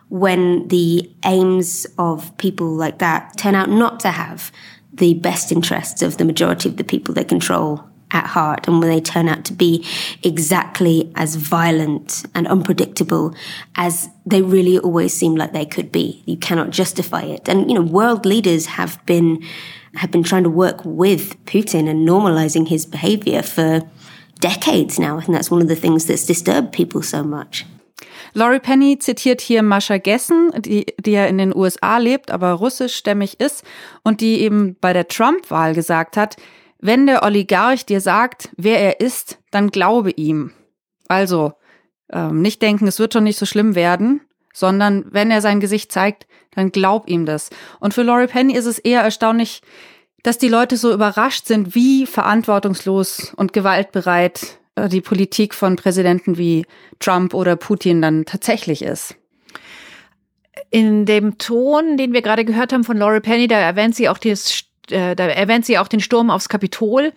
when 0.09 0.67
the 0.67 1.11
aims 1.25 1.87
of 1.97 2.35
people 2.37 2.67
like 2.67 2.99
that 2.99 3.37
turn 3.37 3.55
out 3.55 3.69
not 3.69 3.99
to 4.01 4.11
have 4.11 4.51
the 4.93 5.15
best 5.15 5.51
interests 5.51 6.01
of 6.01 6.17
the 6.17 6.25
majority 6.25 6.69
of 6.69 6.77
the 6.77 6.83
people 6.83 7.13
they 7.13 7.23
control 7.23 7.83
at 8.13 8.27
heart 8.27 8.67
and 8.67 8.79
when 8.79 8.89
they 8.89 9.01
turn 9.01 9.27
out 9.27 9.43
to 9.46 9.53
be 9.53 9.86
exactly 10.22 11.12
as 11.15 11.36
violent 11.36 12.24
and 12.34 12.48
unpredictable 12.48 13.36
as 13.75 14.10
they 14.25 14.41
really 14.41 14.79
always 14.79 15.13
seem 15.13 15.36
like 15.36 15.51
they 15.51 15.65
could 15.65 15.91
be. 15.91 16.24
You 16.25 16.38
cannot 16.38 16.70
justify 16.70 17.24
it. 17.24 17.50
And, 17.50 17.70
you 17.70 17.75
know, 17.75 17.82
world 17.82 18.25
leaders 18.25 18.67
have 18.67 19.03
been, 19.05 19.43
have 19.96 20.12
been 20.12 20.24
trying 20.24 20.43
to 20.43 20.50
work 20.50 20.82
with 20.86 21.43
Putin 21.46 21.89
and 21.89 22.08
normalizing 22.08 22.67
his 22.67 22.86
behavior 22.86 23.41
for 23.41 23.82
decades 24.39 25.00
now. 25.00 25.20
Think 25.20 25.34
that's 25.34 25.51
one 25.51 25.62
of 25.62 25.67
the 25.67 25.75
things 25.75 26.05
that's 26.05 26.25
disturbed 26.25 26.72
people 26.72 27.01
so 27.01 27.24
much. 27.24 27.65
Laurie 28.36 28.60
Penny 28.60 28.98
zitiert 28.98 29.41
hier 29.41 29.62
Mascha 29.62 29.98
Gessen, 29.98 30.51
die, 30.60 30.86
die 31.00 31.12
ja 31.12 31.25
in 31.25 31.38
den 31.38 31.55
USA 31.55 32.00
lebt, 32.00 32.32
aber 32.32 32.53
russischstämmig 32.53 33.39
ist 33.39 33.63
und 34.03 34.22
die 34.22 34.41
eben 34.41 34.75
bei 34.82 34.91
der 34.91 35.08
Trump-Wahl 35.08 35.75
gesagt 35.75 36.17
hat, 36.17 36.38
Wenn 36.85 37.07
der 37.07 37.23
Oligarch 37.23 37.85
dir 37.85 38.01
sagt, 38.01 38.49
wer 38.57 38.77
er 38.77 38.99
ist, 38.99 39.39
dann 39.51 39.69
glaube 39.69 40.11
ihm. 40.11 40.51
Also 41.07 41.53
ähm, 42.11 42.41
nicht 42.41 42.61
denken, 42.61 42.87
es 42.87 42.99
wird 42.99 43.13
schon 43.13 43.23
nicht 43.23 43.39
so 43.39 43.45
schlimm 43.45 43.73
werden, 43.73 44.19
sondern 44.53 45.05
wenn 45.09 45.31
er 45.31 45.39
sein 45.39 45.61
Gesicht 45.61 45.93
zeigt, 45.93 46.27
dann 46.53 46.73
glaub 46.73 47.07
ihm 47.07 47.25
das. 47.25 47.51
Und 47.79 47.93
für 47.93 48.03
Laurie 48.03 48.27
Penny 48.27 48.53
ist 48.53 48.65
es 48.65 48.79
eher 48.79 48.99
erstaunlich, 48.99 49.61
dass 50.23 50.37
die 50.37 50.49
Leute 50.49 50.75
so 50.75 50.91
überrascht 50.91 51.47
sind, 51.47 51.73
wie 51.73 52.05
verantwortungslos 52.05 53.33
und 53.33 53.53
gewaltbereit 53.53 54.59
äh, 54.75 54.89
die 54.89 54.99
Politik 54.99 55.53
von 55.53 55.77
Präsidenten 55.77 56.37
wie 56.37 56.65
Trump 56.99 57.33
oder 57.33 57.55
Putin 57.55 58.01
dann 58.01 58.25
tatsächlich 58.25 58.81
ist. 58.81 59.15
In 60.69 61.05
dem 61.05 61.37
Ton, 61.37 61.95
den 61.95 62.11
wir 62.11 62.21
gerade 62.21 62.43
gehört 62.43 62.73
haben 62.73 62.83
von 62.83 62.97
Laura 62.97 63.21
Penny, 63.21 63.47
da 63.47 63.55
erwähnt 63.55 63.95
sie 63.95 64.09
auch 64.09 64.17
das, 64.17 64.65
äh, 64.93 65.15
da 65.15 65.25
erwähnt 65.27 65.65
sie 65.65 65.77
auch 65.77 65.88
den 65.88 66.00
Sturm 66.00 66.29
aufs 66.29 66.50
Kapitol. 66.50 67.13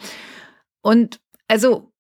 Und 0.83 1.21
also 1.49 1.93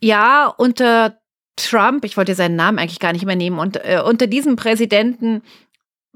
ja, 0.00 0.46
unter 0.46 1.20
Trump, 1.56 2.04
ich 2.04 2.16
wollte 2.16 2.34
seinen 2.34 2.56
Namen 2.56 2.78
eigentlich 2.78 3.00
gar 3.00 3.12
nicht 3.12 3.26
mehr 3.26 3.36
nehmen, 3.36 3.58
und 3.58 3.76
äh, 3.76 4.00
unter 4.04 4.26
diesem 4.26 4.56
Präsidenten 4.56 5.42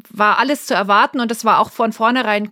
war 0.09 0.39
alles 0.39 0.67
zu 0.67 0.75
erwarten 0.75 1.21
und 1.21 1.31
es 1.31 1.45
war 1.45 1.61
auch 1.61 1.71
von 1.71 1.93
vornherein 1.93 2.51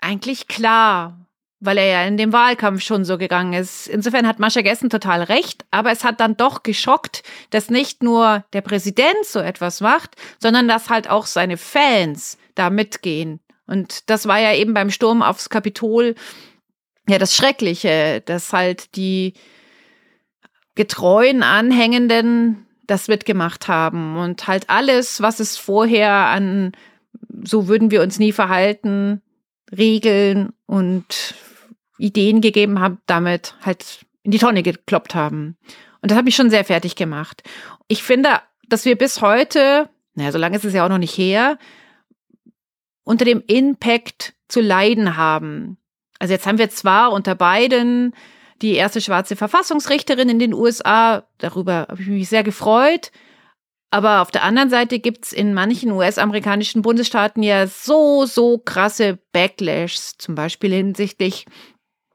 eigentlich 0.00 0.48
klar, 0.48 1.18
weil 1.60 1.78
er 1.78 1.86
ja 1.86 2.04
in 2.04 2.16
dem 2.16 2.32
Wahlkampf 2.32 2.82
schon 2.82 3.04
so 3.04 3.18
gegangen 3.18 3.52
ist. 3.52 3.86
Insofern 3.86 4.26
hat 4.26 4.38
Mascha 4.38 4.62
Gessen 4.62 4.90
total 4.90 5.22
recht, 5.22 5.64
aber 5.70 5.92
es 5.92 6.04
hat 6.04 6.20
dann 6.20 6.36
doch 6.36 6.62
geschockt, 6.62 7.22
dass 7.50 7.70
nicht 7.70 8.02
nur 8.02 8.44
der 8.54 8.62
Präsident 8.62 9.24
so 9.24 9.40
etwas 9.40 9.80
macht, 9.80 10.16
sondern 10.38 10.66
dass 10.68 10.88
halt 10.88 11.10
auch 11.10 11.26
seine 11.26 11.58
Fans 11.58 12.38
da 12.54 12.70
mitgehen. 12.70 13.40
Und 13.70 14.10
das 14.10 14.26
war 14.26 14.40
ja 14.40 14.52
eben 14.52 14.74
beim 14.74 14.90
Sturm 14.90 15.22
aufs 15.22 15.48
Kapitol 15.48 16.16
ja 17.08 17.18
das 17.18 17.36
Schreckliche, 17.36 18.20
dass 18.24 18.52
halt 18.52 18.96
die 18.96 19.34
getreuen 20.74 21.42
Anhängenden 21.42 22.66
das 22.86 23.06
mitgemacht 23.06 23.68
haben 23.68 24.16
und 24.16 24.48
halt 24.48 24.68
alles, 24.68 25.22
was 25.22 25.38
es 25.38 25.56
vorher 25.56 26.10
an 26.10 26.72
so 27.44 27.68
würden 27.68 27.90
wir 27.92 28.02
uns 28.02 28.18
nie 28.18 28.32
verhalten, 28.32 29.22
Regeln 29.70 30.52
und 30.66 31.34
Ideen 31.96 32.40
gegeben 32.40 32.80
haben, 32.80 32.98
damit 33.06 33.54
halt 33.62 34.00
in 34.22 34.32
die 34.32 34.38
Tonne 34.38 34.62
gekloppt 34.62 35.14
haben. 35.14 35.56
Und 36.02 36.10
das 36.10 36.18
hat 36.18 36.24
mich 36.24 36.34
schon 36.34 36.50
sehr 36.50 36.64
fertig 36.64 36.96
gemacht. 36.96 37.42
Ich 37.86 38.02
finde, 38.02 38.40
dass 38.68 38.84
wir 38.84 38.96
bis 38.96 39.20
heute, 39.20 39.88
naja, 40.14 40.32
so 40.32 40.38
lange 40.38 40.56
ist 40.56 40.64
es 40.64 40.74
ja 40.74 40.84
auch 40.84 40.88
noch 40.88 40.98
nicht 40.98 41.16
her, 41.16 41.56
unter 43.04 43.24
dem 43.24 43.42
Impact 43.46 44.34
zu 44.48 44.60
leiden 44.60 45.16
haben. 45.16 45.78
Also 46.18 46.34
jetzt 46.34 46.46
haben 46.46 46.58
wir 46.58 46.70
zwar 46.70 47.12
unter 47.12 47.34
beiden 47.34 48.14
die 48.62 48.74
erste 48.74 49.00
schwarze 49.00 49.36
Verfassungsrichterin 49.36 50.28
in 50.28 50.38
den 50.38 50.52
USA, 50.52 51.26
darüber 51.38 51.86
habe 51.88 52.02
ich 52.02 52.08
mich 52.08 52.28
sehr 52.28 52.42
gefreut. 52.42 53.10
Aber 53.90 54.20
auf 54.22 54.30
der 54.30 54.44
anderen 54.44 54.70
Seite 54.70 55.00
gibt's 55.00 55.32
in 55.32 55.52
manchen 55.52 55.90
US-amerikanischen 55.90 56.82
Bundesstaaten 56.82 57.42
ja 57.42 57.66
so, 57.66 58.24
so 58.24 58.58
krasse 58.58 59.18
Backlashs, 59.32 60.16
zum 60.16 60.36
Beispiel 60.36 60.72
hinsichtlich 60.72 61.46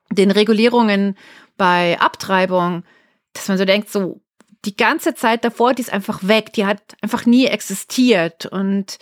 den 0.09 0.31
Regulierungen 0.31 1.17
bei 1.57 1.99
Abtreibung, 1.99 2.83
dass 3.33 3.49
man 3.49 3.57
so 3.57 3.65
denkt, 3.65 3.91
so 3.91 4.21
die 4.63 4.77
ganze 4.77 5.15
Zeit 5.15 5.43
davor, 5.43 5.73
die 5.73 5.81
ist 5.81 5.93
einfach 5.93 6.19
weg, 6.23 6.53
die 6.53 6.65
hat 6.65 6.95
einfach 7.01 7.25
nie 7.25 7.45
existiert. 7.47 8.45
Und 8.45 8.97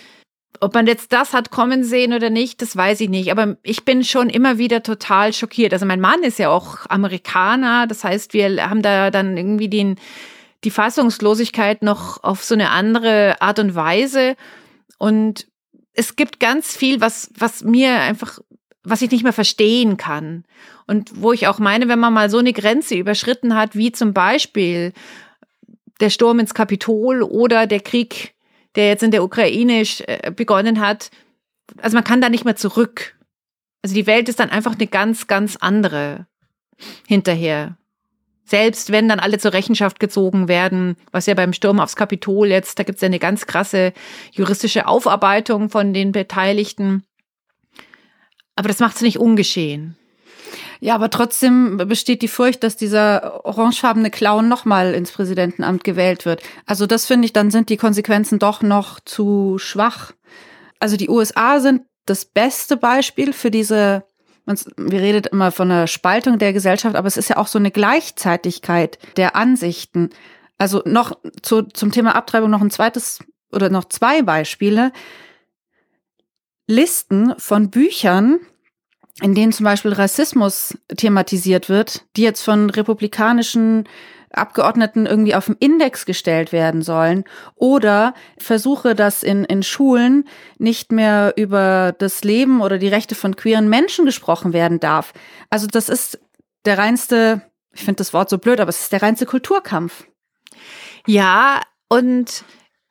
ob 0.63 0.74
man 0.74 0.88
jetzt 0.88 1.12
das 1.13 1.34
hat 1.34 1.51
kommen 1.51 1.84
sehen 1.84 2.13
oder 2.13 2.29
nicht, 2.29 2.62
das 2.62 2.75
weiß 2.75 3.01
ich 3.01 3.10
nicht. 3.10 3.32
Aber 3.32 3.58
ich 3.63 3.84
bin 3.86 4.03
schon 4.03 4.29
immer 4.29 4.58
wieder 4.58 4.82
total 4.82 5.34
schockiert. 5.34 5.74
Also 5.74 5.86
mein 5.86 6.00
Mann 6.00 6.24
ist 6.24 6.39
ja 6.39 6.50
auch 6.50 6.89
Amerikaner. 6.89 7.86
Das 7.88 8.03
heißt, 8.03 8.34
wir 8.34 8.70
haben 8.70 8.82
da 8.82 9.12
dann 9.12 9.36
irgendwie 9.36 9.70
den, 9.70 9.98
die 10.63 10.72
Fassungslosigkeit 10.72 11.84
noch 11.84 12.24
auf 12.24 12.43
so 12.43 12.55
eine 12.55 12.70
andere 12.70 13.41
Art 13.41 13.60
und 13.60 13.75
Weise. 13.75 14.36
Und 14.98 15.48
es 15.93 16.15
gibt 16.15 16.39
ganz 16.39 16.75
viel, 16.75 17.01
was, 17.01 17.29
was 17.38 17.63
mir 17.63 18.00
einfach 18.00 18.39
was 18.86 19.01
ich 19.01 19.12
nicht 19.12 19.24
mehr 19.24 19.34
verstehen 19.34 19.98
kann. 19.98 20.43
Und 20.88 21.22
wo 21.22 21.32
ich 21.32 21.48
auch 21.48 21.60
meine, 21.60 21.88
wenn 21.88 22.00
man 22.00 22.13
mal 22.13 22.29
so 22.29 22.39
eine 22.39 22.51
Grenze 22.51 22.96
überschritten 22.96 23.55
hat, 23.55 23.75
wie 23.75 23.91
zum 23.91 24.13
Beispiel 24.13 24.91
der 26.01 26.10
Sturm 26.10 26.39
ins 26.39 26.53
Kapitol 26.53 27.22
oder 27.22 27.65
der 27.65 27.79
Krieg, 27.79 28.33
der 28.75 28.88
jetzt 28.88 29.03
in 29.03 29.12
der 29.12 29.24
Ukraine 29.24 29.84
äh, 30.08 30.32
begonnen 30.32 30.80
hat, 30.80 31.12
also 31.82 31.96
man 31.96 32.03
kann 32.03 32.22
da 32.22 32.30
nicht 32.30 32.46
mehr 32.46 32.56
zurück. 32.56 33.15
Also 33.82 33.96
die 33.96 34.08
Welt 34.08 34.30
ist 34.30 34.39
dann 34.39 34.50
einfach 34.50 34.74
eine 34.74 34.88
ganz, 34.88 35.28
ganz 35.28 35.58
andere 35.58 36.28
hinterher. 37.08 37.78
Selbst 38.45 38.91
wenn 38.91 39.08
dann 39.08 39.19
alle 39.19 39.38
zur 39.38 39.54
Rechenschaft 39.54 40.00
gezogen 40.00 40.48
werden, 40.48 40.98
was 41.12 41.28
ja 41.28 41.34
beim 41.34 41.54
Sturm 41.54 41.80
aufs 41.80 41.95
Kapitol 41.95 42.50
jetzt, 42.50 42.78
da 42.78 42.84
gibt 42.84 42.98
es 42.98 43.02
ja 43.02 43.08
eine 43.08 43.19
ganz 43.19 43.48
krasse 43.48 43.93
juristische 44.32 44.88
Aufarbeitung 44.88 45.69
von 45.69 45.93
den 45.93 46.12
Beteiligten. 46.12 47.04
Aber 48.56 48.67
das 48.67 48.80
macht 48.80 48.98
es 48.98 49.02
nicht 49.02 49.17
ungeschehen. 49.17 49.98
Ja, 50.84 50.96
aber 50.96 51.10
trotzdem 51.10 51.78
besteht 51.78 52.22
die 52.24 52.28
Furcht, 52.28 52.62
dass 52.62 52.76
dieser 52.76 53.46
orangefarbene 53.46 54.12
Clown 54.12 54.50
nochmal 54.50 54.93
ins 54.93 55.13
Präsidentenamt 55.13 55.86
gewählt 55.86 56.26
wird. 56.26 56.43
Also 56.65 56.88
das 56.88 57.06
finde 57.06 57.26
ich, 57.26 57.32
dann 57.32 57.52
sind 57.52 57.69
die 57.69 57.78
Konsequenzen 57.78 58.38
doch 58.38 58.62
noch 58.62 59.00
zu 59.00 59.58
schwach. 59.60 60.12
Also 60.82 60.98
die 60.98 61.08
USA 61.08 61.62
sind 61.62 61.84
das 62.06 62.26
beste 62.26 62.76
Beispiel 62.76 63.32
für 63.32 63.50
diese, 63.50 64.04
wir 64.46 65.00
redet 65.00 65.28
immer 65.28 65.54
von 65.54 65.72
einer 65.72 65.88
Spaltung 65.88 66.38
der 66.38 66.52
Gesellschaft, 66.52 66.98
aber 66.98 67.08
es 67.08 67.15
ist 67.15 67.30
ja 67.30 67.38
auch 67.38 67.48
so 67.48 67.60
eine 67.60 67.72
Gleichzeitigkeit 67.72 69.00
der 69.15 69.38
Ansichten. 69.38 70.10
Also 70.58 70.82
noch 70.84 71.17
zu, 71.41 71.62
zum 71.62 71.93
Thema 71.93 72.13
Abtreibung 72.13 72.50
noch 72.50 72.62
ein 72.62 72.72
zweites 72.72 73.19
oder 73.54 73.69
noch 73.69 73.86
zwei 73.86 74.22
Beispiele. 74.22 74.91
Listen 76.67 77.36
von 77.38 77.69
Büchern, 77.69 78.41
in 79.21 79.36
denen 79.36 79.52
zum 79.52 79.65
Beispiel 79.65 79.93
Rassismus 79.93 80.78
thematisiert 80.95 81.69
wird, 81.69 82.06
die 82.15 82.23
jetzt 82.23 82.41
von 82.41 82.69
republikanischen 82.69 83.88
Abgeordneten 84.32 85.06
irgendwie 85.06 85.36
auf 85.36 85.45
den 85.45 85.56
Index 85.60 86.06
gestellt 86.06 86.52
werden 86.52 86.82
sollen 86.82 87.23
oder 87.56 88.15
Versuche, 88.38 88.95
dass 88.95 89.21
in, 89.21 89.45
in 89.45 89.62
Schulen 89.62 90.28
nicht 90.58 90.91
mehr 90.91 91.34
über 91.38 91.93
das 91.97 92.23
Leben 92.23 92.62
oder 92.62 92.80
die 92.80 92.88
Rechte 92.88 93.13
von 93.13 93.36
queeren 93.36 93.69
Menschen 93.69 94.06
gesprochen 94.06 94.52
werden 94.52 94.80
darf. 94.80 95.13
Also 95.52 95.67
das 95.67 95.88
ist 95.88 96.19
der 96.65 96.80
reinste, 96.80 97.43
ich 97.73 97.84
finde 97.84 97.97
das 97.97 98.13
Wort 98.13 98.30
so 98.30 98.39
blöd, 98.39 98.60
aber 98.60 98.69
es 98.69 98.82
ist 98.82 98.91
der 98.91 99.04
reinste 99.04 99.28
Kulturkampf. 99.28 100.06
Ja, 101.06 101.62
und 101.89 102.43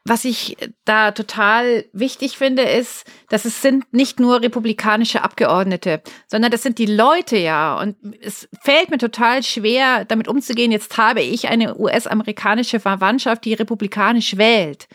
was 0.05 0.25
ich 0.25 0.57
da 0.85 1.13
total 1.13 1.85
wichtig 1.93 2.37
finde, 2.37 2.63
ist, 2.63 3.05
dass 3.29 3.45
es 3.45 3.63
sind 3.63 3.93
nicht 3.93 4.19
nur 4.19 4.43
republikanische 4.43 5.23
Abgeordnete, 5.23 6.03
sondern 6.27 6.51
das 6.51 6.63
sind 6.63 6.79
die 6.79 6.87
Leute 6.87 7.37
ja. 7.37 7.79
Und 7.79 7.97
es 8.21 8.49
fällt 8.63 8.91
mir 8.91 8.99
total 8.99 9.45
schwer, 9.45 10.05
damit 10.05 10.27
umzugehen. 10.27 10.73
Jetzt 10.73 10.99
habe 10.99 11.23
ich 11.23 11.49
eine 11.49 11.79
US-amerikanische 11.79 12.81
Verwandtschaft, 12.81 13.45
die 13.45 13.55
republikanisch 13.55 14.37
wählt. 14.37 14.89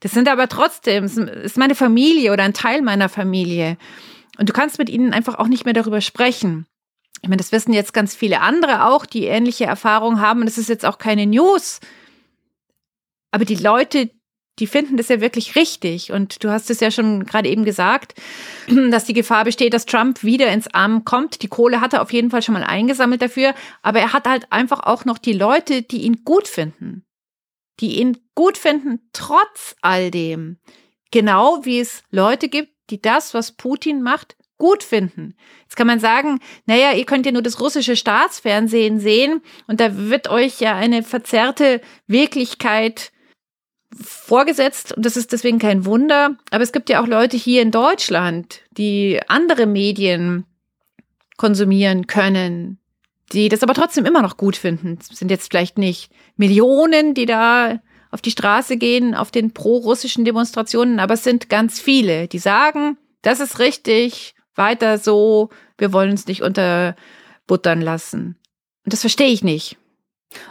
Das 0.00 0.12
sind 0.12 0.28
aber 0.28 0.48
trotzdem, 0.48 1.04
es 1.04 1.16
ist 1.16 1.56
meine 1.56 1.76
Familie 1.76 2.32
oder 2.32 2.42
ein 2.42 2.54
Teil 2.54 2.82
meiner 2.82 3.08
Familie. 3.08 3.76
Und 4.38 4.48
du 4.48 4.52
kannst 4.52 4.78
mit 4.78 4.88
ihnen 4.88 5.12
einfach 5.12 5.36
auch 5.36 5.48
nicht 5.48 5.64
mehr 5.64 5.74
darüber 5.74 6.00
sprechen. 6.00 6.66
Ich 7.22 7.28
meine, 7.28 7.38
das 7.38 7.52
wissen 7.52 7.72
jetzt 7.72 7.92
ganz 7.92 8.14
viele 8.14 8.40
andere 8.40 8.86
auch, 8.86 9.06
die 9.06 9.24
ähnliche 9.24 9.64
Erfahrungen 9.64 10.20
haben. 10.20 10.40
Und 10.40 10.48
es 10.48 10.58
ist 10.58 10.68
jetzt 10.68 10.84
auch 10.84 10.98
keine 10.98 11.26
News. 11.26 11.80
Aber 13.30 13.44
die 13.44 13.56
Leute, 13.56 14.10
die 14.58 14.66
finden 14.66 14.96
das 14.96 15.08
ja 15.08 15.20
wirklich 15.20 15.56
richtig. 15.56 16.12
Und 16.12 16.42
du 16.42 16.50
hast 16.50 16.70
es 16.70 16.80
ja 16.80 16.90
schon 16.90 17.24
gerade 17.24 17.48
eben 17.48 17.64
gesagt, 17.64 18.14
dass 18.90 19.04
die 19.04 19.14
Gefahr 19.14 19.44
besteht, 19.44 19.74
dass 19.74 19.86
Trump 19.86 20.22
wieder 20.22 20.52
ins 20.52 20.68
Amt 20.68 21.04
kommt. 21.04 21.42
Die 21.42 21.48
Kohle 21.48 21.80
hat 21.80 21.92
er 21.92 22.02
auf 22.02 22.12
jeden 22.12 22.30
Fall 22.30 22.42
schon 22.42 22.54
mal 22.54 22.64
eingesammelt 22.64 23.22
dafür. 23.22 23.54
Aber 23.82 24.00
er 24.00 24.12
hat 24.12 24.26
halt 24.26 24.52
einfach 24.52 24.80
auch 24.80 25.04
noch 25.04 25.18
die 25.18 25.32
Leute, 25.32 25.82
die 25.82 26.02
ihn 26.02 26.24
gut 26.24 26.48
finden. 26.48 27.04
Die 27.80 27.98
ihn 27.98 28.18
gut 28.34 28.58
finden, 28.58 29.08
trotz 29.12 29.76
all 29.82 30.10
dem. 30.10 30.58
Genau 31.10 31.64
wie 31.64 31.80
es 31.80 32.02
Leute 32.10 32.48
gibt, 32.48 32.72
die 32.90 33.00
das, 33.00 33.34
was 33.34 33.52
Putin 33.52 34.02
macht, 34.02 34.36
gut 34.58 34.82
finden. 34.82 35.34
Jetzt 35.62 35.76
kann 35.76 35.86
man 35.86 36.00
sagen, 36.00 36.40
naja, 36.66 36.92
ihr 36.92 37.06
könnt 37.06 37.24
ja 37.24 37.32
nur 37.32 37.42
das 37.42 37.60
russische 37.60 37.96
Staatsfernsehen 37.96 38.98
sehen 38.98 39.40
und 39.68 39.80
da 39.80 39.96
wird 39.96 40.28
euch 40.28 40.60
ja 40.60 40.74
eine 40.74 41.02
verzerrte 41.02 41.80
Wirklichkeit 42.06 43.12
vorgesetzt 44.28 44.92
und 44.92 45.04
das 45.04 45.16
ist 45.16 45.32
deswegen 45.32 45.58
kein 45.58 45.84
Wunder. 45.84 46.36
Aber 46.50 46.62
es 46.62 46.72
gibt 46.72 46.90
ja 46.90 47.02
auch 47.02 47.06
Leute 47.06 47.36
hier 47.36 47.62
in 47.62 47.70
Deutschland, 47.70 48.60
die 48.70 49.20
andere 49.26 49.66
Medien 49.66 50.44
konsumieren 51.36 52.06
können, 52.06 52.78
die 53.32 53.48
das 53.48 53.62
aber 53.62 53.74
trotzdem 53.74 54.04
immer 54.04 54.22
noch 54.22 54.36
gut 54.36 54.56
finden. 54.56 54.98
Es 55.00 55.18
sind 55.18 55.30
jetzt 55.30 55.50
vielleicht 55.50 55.78
nicht 55.78 56.10
Millionen, 56.36 57.14
die 57.14 57.26
da 57.26 57.80
auf 58.10 58.20
die 58.20 58.30
Straße 58.30 58.76
gehen, 58.76 59.14
auf 59.14 59.30
den 59.30 59.52
pro-russischen 59.52 60.24
Demonstrationen, 60.24 61.00
aber 61.00 61.14
es 61.14 61.24
sind 61.24 61.48
ganz 61.48 61.80
viele, 61.80 62.28
die 62.28 62.38
sagen, 62.38 62.96
das 63.22 63.40
ist 63.40 63.58
richtig, 63.58 64.34
weiter 64.54 64.98
so, 64.98 65.50
wir 65.78 65.92
wollen 65.92 66.10
uns 66.10 66.26
nicht 66.26 66.42
unterbuttern 66.42 67.80
lassen. 67.80 68.36
Und 68.84 68.92
das 68.92 69.00
verstehe 69.00 69.28
ich 69.28 69.44
nicht. 69.44 69.76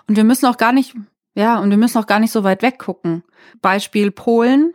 Und 0.07 0.15
wir 0.15 0.23
müssen 0.23 0.45
auch 0.45 0.57
gar 0.57 0.71
nicht 0.71 0.95
ja, 1.37 1.59
und 1.59 1.69
wir 1.69 1.77
müssen 1.77 1.99
auch 1.99 2.07
gar 2.07 2.19
nicht 2.19 2.31
so 2.31 2.43
weit 2.43 2.63
weggucken. 2.63 3.23
Beispiel 3.61 4.09
Polen. 4.09 4.73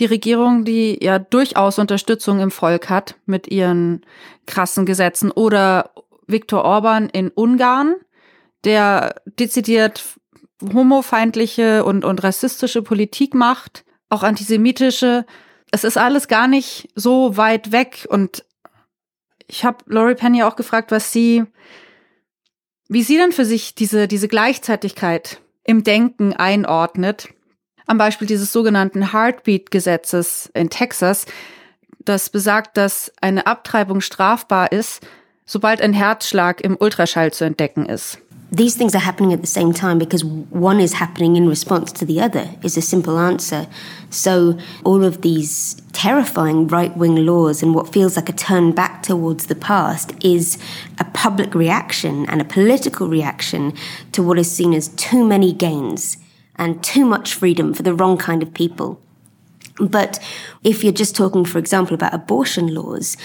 Die 0.00 0.04
Regierung, 0.04 0.64
die 0.64 0.98
ja 1.00 1.20
durchaus 1.20 1.78
Unterstützung 1.78 2.40
im 2.40 2.50
Volk 2.50 2.90
hat 2.90 3.14
mit 3.24 3.46
ihren 3.46 4.04
krassen 4.46 4.84
Gesetzen. 4.84 5.30
Oder 5.30 5.92
Viktor 6.26 6.64
Orban 6.64 7.08
in 7.08 7.28
Ungarn, 7.28 7.94
der 8.64 9.14
dezidiert 9.38 10.02
homofeindliche 10.60 11.84
und, 11.84 12.04
und 12.04 12.24
rassistische 12.24 12.82
Politik 12.82 13.32
macht, 13.32 13.84
auch 14.08 14.24
antisemitische. 14.24 15.24
Es 15.70 15.84
ist 15.84 15.96
alles 15.96 16.26
gar 16.26 16.48
nicht 16.48 16.88
so 16.96 17.36
weit 17.36 17.70
weg. 17.70 18.08
Und 18.10 18.44
ich 19.46 19.64
habe 19.64 19.84
Laurie 19.86 20.16
Penny 20.16 20.42
auch 20.42 20.56
gefragt, 20.56 20.90
was 20.90 21.12
sie, 21.12 21.44
wie 22.88 23.04
sie 23.04 23.18
denn 23.18 23.30
für 23.30 23.44
sich 23.44 23.76
diese, 23.76 24.08
diese 24.08 24.26
Gleichzeitigkeit 24.26 25.40
im 25.70 25.84
Denken 25.84 26.32
einordnet. 26.32 27.28
Am 27.86 27.96
Beispiel 27.96 28.26
dieses 28.26 28.52
sogenannten 28.52 29.12
Heartbeat-Gesetzes 29.12 30.50
in 30.52 30.68
Texas, 30.68 31.26
das 32.00 32.28
besagt, 32.28 32.76
dass 32.76 33.12
eine 33.20 33.46
Abtreibung 33.46 34.00
strafbar 34.00 34.72
ist, 34.72 35.06
sobald 35.46 35.80
ein 35.80 35.92
Herzschlag 35.92 36.60
im 36.60 36.76
Ultraschall 36.76 37.32
zu 37.32 37.44
entdecken 37.44 37.86
ist. 37.86 38.18
These 38.52 38.76
things 38.76 38.96
are 38.96 39.00
happening 39.00 39.32
at 39.32 39.42
the 39.42 39.46
same 39.46 39.72
time 39.72 39.98
because 39.98 40.24
one 40.24 40.80
is 40.80 40.94
happening 40.94 41.36
in 41.36 41.48
response 41.48 41.92
to 41.92 42.04
the 42.04 42.20
other, 42.20 42.50
is 42.64 42.76
a 42.76 42.82
simple 42.82 43.18
answer. 43.18 43.68
So, 44.10 44.58
all 44.84 45.04
of 45.04 45.22
these 45.22 45.80
terrifying 45.92 46.66
right 46.66 46.96
wing 46.96 47.14
laws 47.26 47.62
and 47.62 47.74
what 47.74 47.92
feels 47.92 48.16
like 48.16 48.28
a 48.28 48.32
turn 48.32 48.72
back 48.72 49.04
towards 49.04 49.46
the 49.46 49.54
past 49.54 50.12
is 50.24 50.58
a 50.98 51.04
public 51.04 51.54
reaction 51.54 52.26
and 52.28 52.40
a 52.40 52.44
political 52.44 53.08
reaction 53.08 53.72
to 54.12 54.22
what 54.22 54.38
is 54.38 54.50
seen 54.50 54.74
as 54.74 54.88
too 54.88 55.24
many 55.24 55.52
gains 55.52 56.16
and 56.56 56.82
too 56.82 57.04
much 57.04 57.34
freedom 57.34 57.72
for 57.72 57.84
the 57.84 57.94
wrong 57.94 58.18
kind 58.18 58.42
of 58.42 58.52
people. 58.52 59.00
But 59.78 60.18
if 60.64 60.82
you're 60.82 60.92
just 60.92 61.14
talking, 61.14 61.44
for 61.44 61.58
example, 61.58 61.94
about 61.94 62.14
abortion 62.14 62.74
laws, 62.74 63.16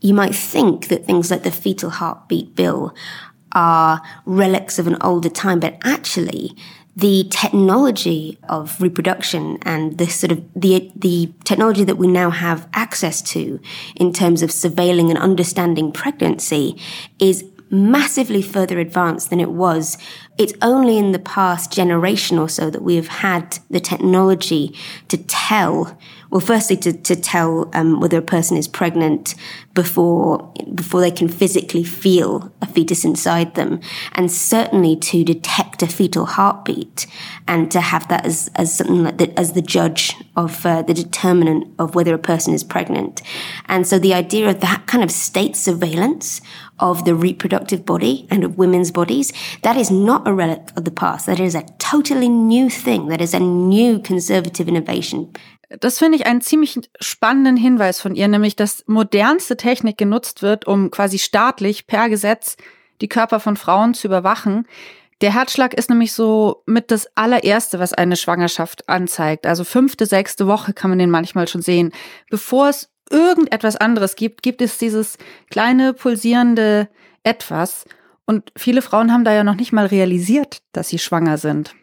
you 0.00 0.12
might 0.12 0.34
think 0.34 0.88
that 0.88 1.06
things 1.06 1.30
like 1.30 1.44
the 1.44 1.50
fetal 1.50 1.88
heartbeat 1.88 2.54
bill 2.54 2.94
are 3.54 4.02
relics 4.24 4.78
of 4.78 4.86
an 4.86 4.96
older 5.00 5.28
time, 5.28 5.60
but 5.60 5.78
actually, 5.84 6.56
the 6.96 7.24
technology 7.30 8.38
of 8.48 8.80
reproduction 8.80 9.58
and 9.62 9.98
the 9.98 10.06
sort 10.06 10.30
of 10.30 10.44
the 10.54 10.92
the 10.94 11.32
technology 11.42 11.82
that 11.82 11.96
we 11.96 12.06
now 12.06 12.30
have 12.30 12.68
access 12.72 13.20
to 13.20 13.60
in 13.96 14.12
terms 14.12 14.42
of 14.42 14.50
surveilling 14.50 15.10
and 15.10 15.18
understanding 15.18 15.90
pregnancy 15.90 16.80
is 17.18 17.44
massively 17.74 18.40
further 18.40 18.78
advanced 18.78 19.30
than 19.30 19.40
it 19.40 19.50
was. 19.50 19.98
It's 20.38 20.54
only 20.62 20.96
in 20.98 21.12
the 21.12 21.18
past 21.18 21.72
generation 21.72 22.38
or 22.38 22.48
so 22.48 22.70
that 22.70 22.82
we 22.82 22.96
have 22.96 23.08
had 23.08 23.58
the 23.70 23.80
technology 23.80 24.74
to 25.08 25.16
tell 25.16 25.98
well, 26.34 26.40
firstly, 26.40 26.76
to, 26.78 26.92
to 26.92 27.14
tell 27.14 27.70
um, 27.74 28.00
whether 28.00 28.18
a 28.18 28.22
person 28.22 28.56
is 28.56 28.66
pregnant 28.66 29.36
before 29.72 30.52
before 30.74 31.00
they 31.00 31.12
can 31.12 31.28
physically 31.28 31.84
feel 31.84 32.52
a 32.60 32.66
fetus 32.66 33.04
inside 33.04 33.54
them, 33.54 33.78
and 34.16 34.32
certainly 34.32 34.96
to 34.96 35.22
detect 35.22 35.80
a 35.80 35.86
fetal 35.86 36.26
heartbeat, 36.26 37.06
and 37.46 37.70
to 37.70 37.80
have 37.80 38.08
that 38.08 38.26
as, 38.26 38.50
as 38.56 38.74
something 38.74 39.04
like 39.04 39.18
that 39.18 39.38
as 39.38 39.52
the 39.52 39.62
judge 39.62 40.16
of 40.34 40.66
uh, 40.66 40.82
the 40.82 40.92
determinant 40.92 41.72
of 41.78 41.94
whether 41.94 42.14
a 42.14 42.18
person 42.18 42.52
is 42.52 42.64
pregnant. 42.64 43.22
And 43.66 43.86
so 43.86 44.00
the 44.00 44.14
idea 44.14 44.50
of 44.50 44.58
that 44.58 44.88
kind 44.88 45.04
of 45.04 45.12
state 45.12 45.54
surveillance 45.54 46.40
of 46.78 47.04
the 47.04 47.14
reproductive 47.14 47.84
body 47.84 48.26
and 48.30 48.44
of 48.44 48.58
women's 48.58 48.92
bodies, 48.92 49.32
that 49.62 49.76
is 49.76 49.90
not 49.90 50.26
a 50.26 50.32
relic 50.32 50.72
of 50.76 50.84
the 50.84 50.90
past. 50.90 51.26
That 51.26 51.40
is 51.40 51.54
a 51.54 51.64
totally 51.78 52.28
new 52.28 52.68
thing. 52.68 53.08
That 53.08 53.20
is 53.20 53.34
a 53.34 53.40
new 53.40 54.00
conservative 54.00 54.68
innovation. 54.68 55.32
Das 55.80 55.98
finde 55.98 56.18
ich 56.18 56.26
einen 56.26 56.40
ziemlich 56.40 56.78
spannenden 57.00 57.56
Hinweis 57.56 58.00
von 58.00 58.14
ihr, 58.14 58.28
nämlich 58.28 58.54
dass 58.54 58.84
modernste 58.86 59.56
Technik 59.56 59.96
genutzt 59.96 60.42
wird, 60.42 60.66
um 60.66 60.90
quasi 60.90 61.18
staatlich 61.18 61.86
per 61.86 62.08
Gesetz 62.08 62.56
die 63.00 63.08
Körper 63.08 63.40
von 63.40 63.56
Frauen 63.56 63.94
zu 63.94 64.06
überwachen. 64.06 64.66
Der 65.20 65.32
Herzschlag 65.32 65.74
ist 65.74 65.90
nämlich 65.90 66.12
so 66.12 66.62
mit 66.66 66.90
das 66.90 67.08
allererste, 67.16 67.78
was 67.78 67.92
eine 67.92 68.16
Schwangerschaft 68.16 68.88
anzeigt. 68.88 69.46
Also 69.46 69.64
fünfte, 69.64 70.06
sechste 70.06 70.46
Woche 70.46 70.72
kann 70.72 70.90
man 70.90 70.98
den 70.98 71.10
manchmal 71.10 71.48
schon 71.48 71.62
sehen. 71.62 71.92
Bevor 72.30 72.68
es 72.68 72.90
irgendetwas 73.10 73.76
anderes 73.76 74.16
gibt, 74.16 74.42
gibt 74.42 74.62
es 74.62 74.78
dieses 74.78 75.18
kleine 75.50 75.92
pulsierende 75.92 76.88
etwas. 77.22 77.84
Und 78.26 78.52
viele 78.56 78.82
Frauen 78.82 79.12
haben 79.12 79.24
da 79.24 79.32
ja 79.32 79.44
noch 79.44 79.56
nicht 79.56 79.72
mal 79.72 79.86
realisiert, 79.86 80.62
dass 80.72 80.88
sie 80.88 80.98
schwanger 80.98 81.38
sind. 81.38 81.74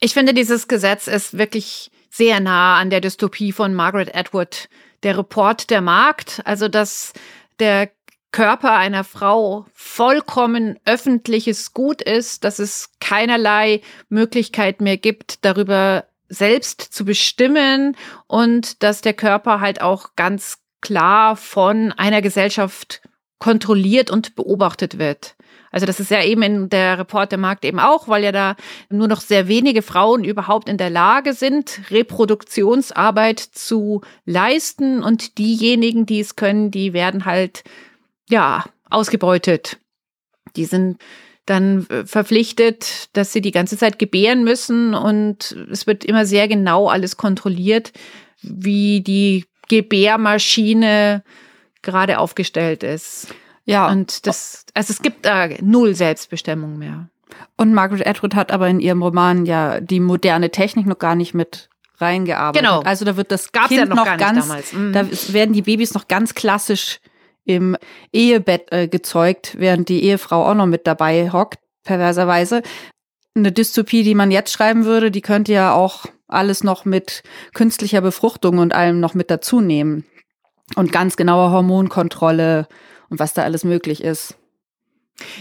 Ich 0.00 0.14
finde, 0.14 0.34
dieses 0.34 0.68
Gesetz 0.68 1.06
ist 1.06 1.38
wirklich 1.38 1.90
sehr 2.10 2.40
nah 2.40 2.78
an 2.78 2.90
der 2.90 3.00
Dystopie 3.00 3.52
von 3.52 3.74
Margaret 3.74 4.14
Atwood, 4.14 4.68
der 5.02 5.16
Report 5.16 5.70
der 5.70 5.80
Markt, 5.80 6.42
also 6.44 6.68
dass 6.68 7.12
der 7.58 7.90
Körper 8.32 8.76
einer 8.76 9.04
Frau 9.04 9.66
vollkommen 9.72 10.78
öffentliches 10.84 11.74
Gut 11.74 12.00
ist, 12.00 12.44
dass 12.44 12.58
es 12.58 12.90
keinerlei 13.00 13.80
Möglichkeit 14.08 14.80
mehr 14.80 14.96
gibt, 14.96 15.44
darüber 15.44 16.04
selbst 16.30 16.80
zu 16.80 17.04
bestimmen 17.04 17.96
und 18.26 18.82
dass 18.82 19.02
der 19.02 19.12
Körper 19.12 19.60
halt 19.60 19.82
auch 19.82 20.16
ganz 20.16 20.58
klar 20.80 21.36
von 21.36 21.92
einer 21.92 22.22
Gesellschaft 22.22 23.02
kontrolliert 23.38 24.10
und 24.10 24.36
beobachtet 24.36 24.98
wird. 24.98 25.34
Also 25.72 25.86
das 25.86 26.00
ist 26.00 26.10
ja 26.10 26.22
eben 26.24 26.42
in 26.42 26.68
der 26.68 26.98
Report 26.98 27.30
der 27.30 27.38
Markt 27.38 27.64
eben 27.64 27.78
auch, 27.78 28.08
weil 28.08 28.24
ja 28.24 28.32
da 28.32 28.56
nur 28.88 29.06
noch 29.06 29.20
sehr 29.20 29.46
wenige 29.46 29.82
Frauen 29.82 30.24
überhaupt 30.24 30.68
in 30.68 30.78
der 30.78 30.90
Lage 30.90 31.32
sind, 31.32 31.80
Reproduktionsarbeit 31.90 33.38
zu 33.38 34.00
leisten 34.24 35.02
und 35.02 35.38
diejenigen, 35.38 36.06
die 36.06 36.20
es 36.20 36.34
können, 36.34 36.70
die 36.70 36.92
werden 36.92 37.24
halt 37.24 37.62
ja 38.28 38.64
ausgebeutet. 38.88 39.78
Die 40.56 40.64
sind 40.64 40.98
dann 41.50 41.86
verpflichtet, 42.06 43.08
dass 43.12 43.32
sie 43.32 43.40
die 43.40 43.50
ganze 43.50 43.76
Zeit 43.76 43.98
gebären 43.98 44.44
müssen 44.44 44.94
und 44.94 45.56
es 45.70 45.86
wird 45.86 46.04
immer 46.04 46.24
sehr 46.24 46.48
genau 46.48 46.88
alles 46.88 47.16
kontrolliert, 47.16 47.92
wie 48.42 49.00
die 49.00 49.46
Gebärmaschine 49.68 51.22
gerade 51.82 52.18
aufgestellt 52.18 52.82
ist. 52.82 53.28
Ja. 53.64 53.88
Und 53.88 54.26
das, 54.26 54.64
also 54.74 54.92
es 54.92 55.02
gibt 55.02 55.26
da 55.26 55.48
null 55.60 55.94
Selbstbestimmung 55.94 56.78
mehr. 56.78 57.08
Und 57.56 57.72
Margaret 57.74 58.06
Atwood 58.06 58.34
hat 58.34 58.52
aber 58.52 58.68
in 58.68 58.80
ihrem 58.80 59.02
Roman 59.02 59.46
ja 59.46 59.80
die 59.80 60.00
moderne 60.00 60.50
Technik 60.50 60.86
noch 60.86 60.98
gar 60.98 61.14
nicht 61.14 61.34
mit 61.34 61.68
reingearbeitet. 61.98 62.62
Genau. 62.62 62.80
Also 62.80 63.04
da 63.04 63.16
wird 63.16 63.30
das 63.30 63.52
Gab's 63.52 63.68
Kind 63.68 63.80
ja 63.80 63.86
noch, 63.86 63.96
noch 63.96 64.16
ganz, 64.16 64.72
mhm. 64.72 64.92
da 64.92 65.06
werden 65.28 65.52
die 65.52 65.62
Babys 65.62 65.94
noch 65.94 66.08
ganz 66.08 66.34
klassisch 66.34 67.00
im 67.44 67.76
Ehebett 68.12 68.72
äh, 68.72 68.88
gezeugt, 68.88 69.56
während 69.58 69.88
die 69.88 70.04
Ehefrau 70.04 70.46
auch 70.46 70.54
noch 70.54 70.66
mit 70.66 70.86
dabei 70.86 71.30
hockt, 71.30 71.58
perverserweise. 71.84 72.62
Eine 73.34 73.52
Dystopie, 73.52 74.02
die 74.02 74.14
man 74.14 74.30
jetzt 74.30 74.52
schreiben 74.52 74.84
würde, 74.84 75.10
die 75.10 75.20
könnte 75.20 75.52
ja 75.52 75.72
auch 75.72 76.06
alles 76.28 76.64
noch 76.64 76.84
mit 76.84 77.22
künstlicher 77.54 78.00
Befruchtung 78.00 78.58
und 78.58 78.74
allem 78.74 79.00
noch 79.00 79.14
mit 79.14 79.30
dazu 79.30 79.60
nehmen. 79.60 80.04
Und 80.76 80.92
ganz 80.92 81.16
genaue 81.16 81.50
Hormonkontrolle 81.50 82.68
und 83.08 83.18
was 83.18 83.34
da 83.34 83.42
alles 83.42 83.64
möglich 83.64 84.04
ist. 84.04 84.36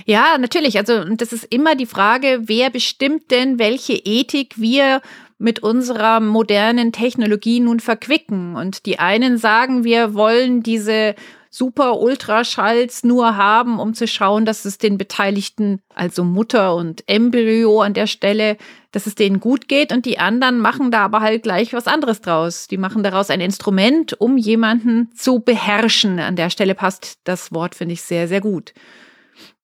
Ja, 0.06 0.38
natürlich. 0.38 0.78
Also, 0.78 1.04
das 1.06 1.32
ist 1.32 1.46
immer 1.46 1.76
die 1.76 1.86
Frage, 1.86 2.42
wer 2.46 2.70
bestimmt 2.70 3.32
denn, 3.32 3.60
welche 3.60 3.94
Ethik 3.94 4.60
wir 4.60 5.02
mit 5.38 5.60
unserer 5.60 6.20
modernen 6.20 6.92
Technologie 6.92 7.60
nun 7.62 7.80
verquicken. 7.80 8.56
Und 8.56 8.86
die 8.86 9.00
einen 9.00 9.38
sagen, 9.38 9.84
wir 9.84 10.14
wollen 10.14 10.64
diese 10.64 11.16
super 11.50 12.00
Ultraschalls 12.00 13.04
nur 13.04 13.36
haben, 13.36 13.80
um 13.80 13.94
zu 13.94 14.08
schauen, 14.08 14.46
dass 14.46 14.66
es 14.66 14.78
den 14.78 14.98
Beteiligten, 14.98 15.82
also 15.96 16.24
Mutter 16.24 16.76
und 16.76 17.04
Embryo 17.08 17.82
an 17.82 17.94
der 17.94 18.08
Stelle, 18.08 18.58
dass 18.92 19.08
es 19.08 19.16
denen 19.16 19.40
gut 19.40 19.68
geht. 19.68 19.92
Und 19.92 20.06
die 20.06 20.20
anderen 20.20 20.60
machen 20.60 20.92
da 20.92 21.06
aber 21.06 21.22
halt 21.22 21.44
gleich 21.44 21.74
was 21.74 21.88
anderes 21.88 22.22
draus. 22.22 22.68
Die 22.68 22.78
machen 22.78 23.04
daraus 23.04 23.30
ein 23.30 23.42
Instrument, 23.42 24.20
um 24.20 24.38
jemanden 24.38 25.12
zu 25.16 25.40
beherrschen. 25.40 26.20
An 26.20 26.36
der 26.36 26.50
Stelle 26.50 26.76
passt 26.76 27.20
das 27.24 27.52
Wort, 27.52 27.76
finde 27.76 27.94
ich, 27.94 28.04
sehr, 28.04 28.28
sehr 28.28 28.42
gut. 28.42 28.74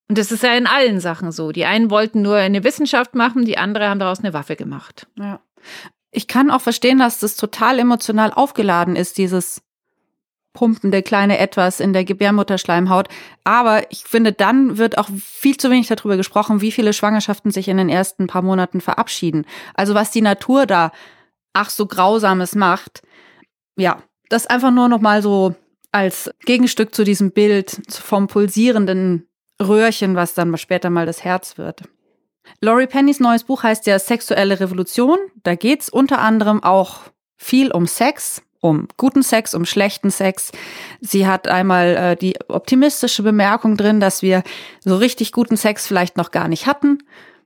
Und 0.07 0.17
das 0.17 0.31
ist 0.31 0.43
ja 0.43 0.53
in 0.55 0.67
allen 0.67 0.99
Sachen 0.99 1.31
so. 1.31 1.51
Die 1.51 1.65
einen 1.65 1.89
wollten 1.89 2.21
nur 2.21 2.35
eine 2.35 2.63
Wissenschaft 2.63 3.15
machen, 3.15 3.45
die 3.45 3.57
anderen 3.57 3.89
haben 3.89 3.99
daraus 3.99 4.19
eine 4.19 4.33
Waffe 4.33 4.55
gemacht. 4.55 5.07
Ja. 5.17 5.39
Ich 6.11 6.27
kann 6.27 6.51
auch 6.51 6.61
verstehen, 6.61 6.99
dass 6.99 7.19
das 7.19 7.35
total 7.35 7.79
emotional 7.79 8.31
aufgeladen 8.31 8.95
ist, 8.95 9.17
dieses 9.17 9.61
pumpende 10.55 11.03
kleine 11.03 11.37
Etwas 11.37 11.79
in 11.79 11.93
der 11.93 12.03
Gebärmutterschleimhaut. 12.03 13.09
Aber 13.43 13.83
ich 13.91 14.05
finde, 14.05 14.31
dann 14.31 14.79
wird 14.79 14.97
auch 14.97 15.09
viel 15.19 15.57
zu 15.57 15.69
wenig 15.69 15.87
darüber 15.87 16.17
gesprochen, 16.17 16.61
wie 16.61 16.71
viele 16.71 16.93
Schwangerschaften 16.93 17.51
sich 17.51 17.67
in 17.67 17.77
den 17.77 17.89
ersten 17.89 18.25
paar 18.25 18.41
Monaten 18.41 18.81
verabschieden. 18.81 19.45
Also 19.75 19.93
was 19.93 20.09
die 20.09 20.21
Natur 20.21 20.65
da 20.65 20.91
ach 21.53 21.69
so 21.69 21.85
grausames 21.85 22.55
macht. 22.55 23.03
Ja, 23.77 24.01
das 24.29 24.47
einfach 24.47 24.71
nur 24.71 24.89
noch 24.89 25.01
mal 25.01 25.21
so 25.21 25.53
als 25.91 26.31
Gegenstück 26.45 26.95
zu 26.95 27.03
diesem 27.03 27.31
Bild 27.31 27.79
vom 27.89 28.27
pulsierenden 28.27 29.27
Röhrchen, 29.61 30.15
was 30.15 30.33
dann 30.33 30.57
später 30.57 30.89
mal 30.89 31.05
das 31.05 31.23
Herz 31.23 31.57
wird. 31.57 31.83
Laurie 32.61 32.87
Pennys 32.87 33.19
neues 33.19 33.43
Buch 33.43 33.63
heißt 33.63 33.85
ja 33.85 33.97
Sexuelle 33.99 34.59
Revolution. 34.59 35.17
Da 35.43 35.55
geht's 35.55 35.89
unter 35.89 36.19
anderem 36.19 36.63
auch 36.63 37.01
viel 37.37 37.71
um 37.71 37.87
Sex, 37.87 38.41
um 38.65 38.87
guten 38.97 39.23
Sex, 39.23 39.53
um 39.53 39.65
schlechten 39.65 40.09
Sex. 40.09 40.51
Sie 41.01 41.27
hat 41.27 41.47
einmal 41.47 41.95
äh, 41.95 42.15
die 42.15 42.35
optimistische 42.47 43.23
Bemerkung 43.23 43.77
drin, 43.77 43.99
dass 43.99 44.21
wir 44.21 44.43
so 44.79 44.95
richtig 44.95 45.31
guten 45.31 45.57
Sex 45.57 45.87
vielleicht 45.87 46.17
noch 46.17 46.31
gar 46.31 46.47
nicht 46.47 46.65
hatten. 46.65 46.99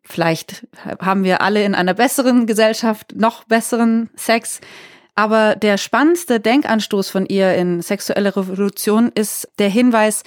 Vielleicht 0.04 0.68
haben 1.00 1.24
wir 1.24 1.42
alle 1.42 1.64
in 1.64 1.76
einer 1.76 1.94
besseren 1.94 2.48
Gesellschaft 2.48 3.14
noch 3.16 3.44
besseren 3.44 4.10
Sex. 4.16 4.60
Aber 5.16 5.56
der 5.56 5.78
spannendste 5.78 6.40
Denkanstoß 6.40 7.10
von 7.10 7.26
ihr 7.26 7.54
in 7.56 7.82
Sexuelle 7.82 8.36
Revolution 8.36 9.12
ist 9.14 9.50
der 9.60 9.70
Hinweis, 9.70 10.24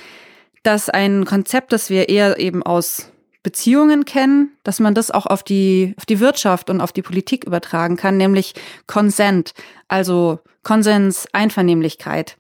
dass 0.63 0.91
ein 0.91 1.25
Konzept, 1.25 1.73
das 1.73 1.91
wir 1.91 2.09
eher 2.09 2.39
eben 2.39 2.63
aus 2.63 3.12
Beziehungen 3.43 4.05
kennen, 4.05 4.53
dass 4.63 4.81
man 4.81 4.95
das 4.95 5.11
auch 5.11 5.27
auf 5.27 5.43
die, 5.43 5.95
auf 5.97 6.07
die 6.07 6.21
Wirtschaft 6.21 6.71
und 6.71 6.81
auf 6.81 6.93
die 6.93 7.03
Politik 7.03 7.45
übertragen 7.45 7.97
kann, 7.97 8.17
nämlich 8.17 8.55
Consent, 8.87 9.55
also 9.89 10.39
Konsens, 10.63 11.27
Einvernehmlichkeit. 11.33 12.37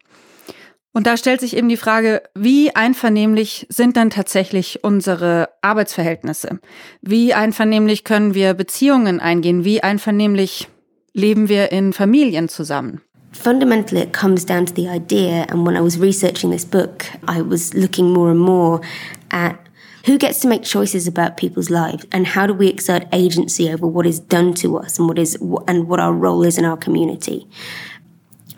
Und 0.92 1.06
da 1.06 1.16
stellt 1.16 1.40
sich 1.40 1.56
eben 1.56 1.70
die 1.70 1.78
Frage, 1.78 2.22
wie 2.34 2.76
einvernehmlich 2.76 3.66
sind 3.70 3.96
denn 3.96 4.10
tatsächlich 4.10 4.84
unsere 4.84 5.48
Arbeitsverhältnisse? 5.62 6.60
Wie 7.00 7.32
einvernehmlich 7.32 8.04
können 8.04 8.34
wir 8.34 8.52
Beziehungen 8.52 9.18
eingehen? 9.18 9.64
Wie 9.64 9.82
einvernehmlich 9.82 10.68
leben 11.14 11.48
wir 11.48 11.72
in 11.72 11.94
Familien 11.94 12.48
zusammen? 12.48 13.00
Fundamentally, 13.32 14.02
it 14.02 14.12
comes 14.12 14.44
down 14.44 14.66
to 14.66 14.74
the 14.76 14.88
idea, 14.88 15.46
and 15.50 15.66
when 15.66 15.74
I 15.74 15.80
was 15.80 15.98
researching 15.98 16.50
this 16.50 16.66
book, 16.66 17.06
I 17.26 17.40
was 17.40 17.72
looking 17.72 18.12
more 18.12 18.30
and 18.30 18.38
more 18.38 18.82
at 19.30 19.56
who 20.06 20.18
gets 20.18 20.40
to 20.40 20.48
make 20.48 20.62
choices 20.62 21.06
about 21.06 21.36
people's 21.36 21.70
lives 21.70 22.06
and 22.12 22.26
how 22.26 22.46
do 22.46 22.54
we 22.54 22.68
exert 22.68 23.06
agency 23.12 23.70
over 23.70 23.86
what 23.86 24.06
is 24.06 24.18
done 24.18 24.52
to 24.54 24.76
us 24.76 24.98
and 24.98 25.08
what 25.08 25.18
is 25.18 25.36
and 25.68 25.88
what 25.88 26.00
our 26.00 26.12
role 26.12 26.42
is 26.42 26.58
in 26.58 26.64
our 26.64 26.76
community. 26.76 27.46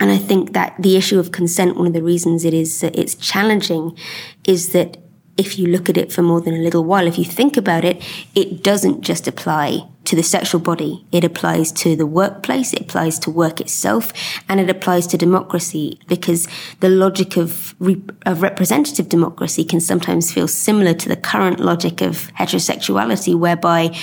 And 0.00 0.10
I 0.10 0.18
think 0.18 0.52
that 0.54 0.74
the 0.78 0.96
issue 0.96 1.18
of 1.18 1.32
consent, 1.32 1.76
one 1.76 1.86
of 1.86 1.92
the 1.92 2.02
reasons 2.02 2.44
it 2.44 2.54
is 2.54 2.82
it's 2.82 3.14
challenging, 3.14 3.96
is 4.44 4.72
that 4.72 4.98
if 5.36 5.58
you 5.58 5.66
look 5.66 5.88
at 5.88 5.96
it 5.96 6.12
for 6.12 6.22
more 6.22 6.40
than 6.40 6.54
a 6.54 6.62
little 6.62 6.84
while, 6.84 7.06
if 7.06 7.18
you 7.18 7.24
think 7.24 7.56
about 7.56 7.84
it, 7.84 8.02
it 8.34 8.62
doesn't 8.62 9.00
just 9.00 9.26
apply 9.26 9.88
to 10.04 10.14
the 10.14 10.22
sexual 10.22 10.60
body. 10.60 11.04
It 11.10 11.24
applies 11.24 11.72
to 11.72 11.96
the 11.96 12.06
workplace, 12.06 12.72
it 12.72 12.82
applies 12.82 13.18
to 13.20 13.30
work 13.30 13.60
itself, 13.60 14.12
and 14.48 14.60
it 14.60 14.70
applies 14.70 15.06
to 15.08 15.18
democracy 15.18 15.98
because 16.06 16.46
the 16.80 16.88
logic 16.88 17.36
of, 17.36 17.74
re- 17.78 18.02
of 18.26 18.42
representative 18.42 19.08
democracy 19.08 19.64
can 19.64 19.80
sometimes 19.80 20.32
feel 20.32 20.46
similar 20.46 20.94
to 20.94 21.08
the 21.08 21.16
current 21.16 21.58
logic 21.58 22.00
of 22.00 22.32
heterosexuality, 22.34 23.34
whereby, 23.34 23.94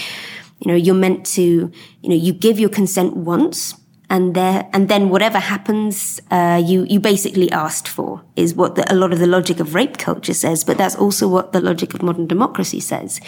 you 0.60 0.72
know, 0.72 0.76
you're 0.76 0.96
meant 0.96 1.26
to, 1.28 1.72
you 2.02 2.10
know, 2.10 2.16
you 2.16 2.34
give 2.34 2.60
your 2.60 2.70
consent 2.70 3.16
once, 3.16 3.76
and 4.12 4.36
there 4.36 4.68
and 4.74 4.90
then 4.90 5.10
whatever 5.10 5.40
happens 5.40 6.22
uh, 6.30 6.62
you 6.64 6.84
you 6.84 7.00
basically 7.00 7.50
asked 7.52 7.88
for 7.88 8.22
is 8.36 8.54
what 8.54 8.76
the, 8.76 8.84
a 8.92 8.96
lot 8.96 9.12
of 9.14 9.20
the 9.20 9.28
logic 9.28 9.60
of 9.60 9.74
rape 9.74 9.98
culture 9.98 10.34
says 10.34 10.66
but 10.66 10.78
that's 10.78 10.96
also 10.96 11.28
what 11.28 11.54
the 11.54 11.62
logic 11.62 11.94
of 11.94 12.04
modern 12.04 12.28
democracy 12.28 12.80
says. 12.80 13.20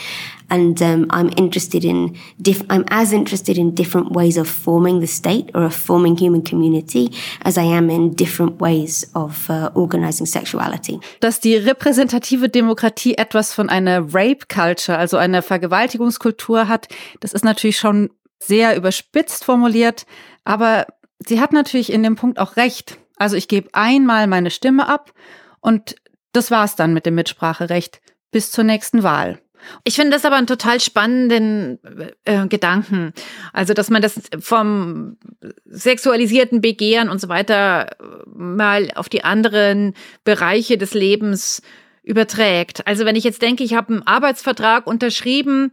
And 0.49 0.81
um, 0.81 1.07
I'm 1.09 1.29
interested 1.37 1.83
in 1.85 2.15
diff- 2.41 2.65
I'm 2.69 2.85
as 2.89 3.13
interested 3.13 3.57
in 3.57 3.73
different 3.73 4.11
ways 4.11 4.37
of 4.37 4.47
forming 4.47 4.99
the 4.99 5.07
state 5.07 5.49
or 5.55 5.63
of 5.63 5.73
forming 5.73 6.17
human 6.17 6.43
community 6.43 7.11
as 7.41 7.57
I 7.57 7.63
am 7.63 7.89
in 7.89 8.13
different 8.13 8.59
ways 8.59 9.05
of 9.15 9.49
uh, 9.49 9.71
organizing 9.73 10.27
sexuality. 10.27 10.99
Dass 11.21 11.39
die 11.39 11.55
repräsentative 11.55 12.49
Demokratie 12.49 13.15
etwas 13.17 13.53
von 13.53 13.69
einer 13.69 14.13
Rape 14.13 14.45
Culture 14.47 14.97
also 14.97 15.17
einer 15.17 15.41
Vergewaltigungskultur 15.41 16.67
hat 16.67 16.87
das 17.21 17.33
ist 17.33 17.45
natürlich 17.45 17.77
schon 17.77 18.09
sehr 18.39 18.75
überspitzt 18.75 19.45
formuliert 19.45 20.05
aber 20.43 20.87
sie 21.19 21.39
hat 21.39 21.53
natürlich 21.53 21.91
in 21.91 22.03
dem 22.03 22.15
Punkt 22.15 22.39
auch 22.39 22.55
recht. 22.55 22.97
Also 23.17 23.35
ich 23.35 23.47
gebe 23.47 23.69
einmal 23.73 24.27
meine 24.27 24.51
Stimme 24.51 24.87
ab 24.87 25.13
und 25.61 25.95
das 26.31 26.51
war's 26.51 26.75
dann 26.75 26.93
mit 26.93 27.05
dem 27.05 27.15
Mitspracherecht 27.15 28.01
bis 28.31 28.51
zur 28.51 28.63
nächsten 28.63 29.03
Wahl. 29.03 29.39
Ich 29.83 29.95
finde 29.95 30.11
das 30.11 30.25
aber 30.25 30.35
einen 30.35 30.47
total 30.47 30.79
spannenden 30.79 31.79
äh, 32.25 32.47
Gedanken. 32.47 33.13
Also, 33.53 33.73
dass 33.73 33.89
man 33.89 34.01
das 34.01 34.19
vom 34.39 35.17
sexualisierten 35.65 36.61
Begehren 36.61 37.09
und 37.09 37.21
so 37.21 37.29
weiter 37.29 37.95
mal 38.25 38.91
auf 38.95 39.09
die 39.09 39.23
anderen 39.23 39.93
Bereiche 40.23 40.77
des 40.77 40.93
Lebens 40.93 41.61
überträgt. 42.03 42.85
Also, 42.87 43.05
wenn 43.05 43.15
ich 43.15 43.23
jetzt 43.23 43.41
denke, 43.41 43.63
ich 43.63 43.73
habe 43.73 43.93
einen 43.93 44.07
Arbeitsvertrag 44.07 44.87
unterschrieben, 44.87 45.71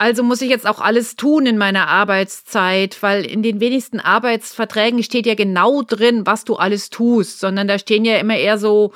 also 0.00 0.22
muss 0.22 0.40
ich 0.40 0.48
jetzt 0.48 0.66
auch 0.66 0.80
alles 0.80 1.14
tun 1.14 1.44
in 1.44 1.58
meiner 1.58 1.86
Arbeitszeit, 1.86 3.02
weil 3.02 3.26
in 3.26 3.42
den 3.42 3.60
wenigsten 3.60 4.00
Arbeitsverträgen 4.00 5.02
steht 5.02 5.26
ja 5.26 5.34
genau 5.34 5.82
drin, 5.82 6.22
was 6.24 6.46
du 6.46 6.56
alles 6.56 6.88
tust, 6.88 7.38
sondern 7.38 7.68
da 7.68 7.78
stehen 7.78 8.06
ja 8.06 8.16
immer 8.16 8.36
eher 8.36 8.56
so, 8.56 8.94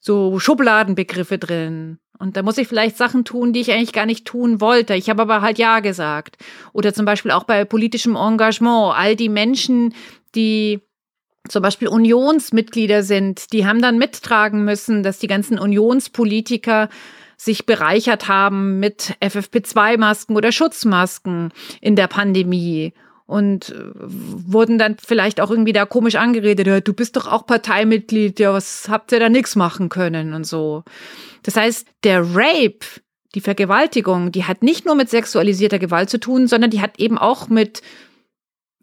so 0.00 0.40
Schubladenbegriffe 0.40 1.38
drin. 1.38 1.98
Und 2.18 2.36
da 2.36 2.42
muss 2.42 2.58
ich 2.58 2.66
vielleicht 2.66 2.96
Sachen 2.96 3.24
tun, 3.24 3.52
die 3.52 3.60
ich 3.60 3.70
eigentlich 3.70 3.92
gar 3.92 4.04
nicht 4.04 4.24
tun 4.24 4.60
wollte. 4.60 4.96
Ich 4.96 5.08
habe 5.08 5.22
aber 5.22 5.42
halt 5.42 5.58
Ja 5.58 5.78
gesagt. 5.78 6.38
Oder 6.72 6.92
zum 6.92 7.04
Beispiel 7.04 7.30
auch 7.30 7.44
bei 7.44 7.64
politischem 7.64 8.16
Engagement. 8.16 8.96
All 8.96 9.14
die 9.14 9.28
Menschen, 9.28 9.94
die 10.34 10.80
zum 11.48 11.62
Beispiel 11.62 11.86
Unionsmitglieder 11.86 13.04
sind, 13.04 13.52
die 13.52 13.64
haben 13.64 13.80
dann 13.80 13.96
mittragen 13.96 14.64
müssen, 14.64 15.04
dass 15.04 15.20
die 15.20 15.28
ganzen 15.28 15.56
Unionspolitiker 15.56 16.88
sich 17.36 17.66
bereichert 17.66 18.28
haben 18.28 18.80
mit 18.80 19.14
FFP2-Masken 19.20 20.36
oder 20.36 20.52
Schutzmasken 20.52 21.52
in 21.80 21.96
der 21.96 22.06
Pandemie 22.06 22.94
und 23.26 23.70
äh, 23.70 23.92
wurden 23.98 24.78
dann 24.78 24.96
vielleicht 25.04 25.40
auch 25.40 25.50
irgendwie 25.50 25.72
da 25.72 25.84
komisch 25.84 26.14
angeredet, 26.14 26.86
du 26.86 26.92
bist 26.94 27.16
doch 27.16 27.26
auch 27.26 27.46
Parteimitglied, 27.46 28.40
ja, 28.40 28.52
was 28.52 28.88
habt 28.88 29.12
ihr 29.12 29.20
da 29.20 29.28
nichts 29.28 29.56
machen 29.56 29.88
können 29.88 30.32
und 30.32 30.44
so. 30.44 30.84
Das 31.42 31.56
heißt, 31.56 31.86
der 32.04 32.22
Rape, 32.34 32.86
die 33.34 33.40
Vergewaltigung, 33.40 34.32
die 34.32 34.44
hat 34.44 34.62
nicht 34.62 34.86
nur 34.86 34.94
mit 34.94 35.10
sexualisierter 35.10 35.78
Gewalt 35.78 36.08
zu 36.08 36.18
tun, 36.18 36.46
sondern 36.46 36.70
die 36.70 36.80
hat 36.80 36.98
eben 36.98 37.18
auch 37.18 37.48
mit 37.48 37.82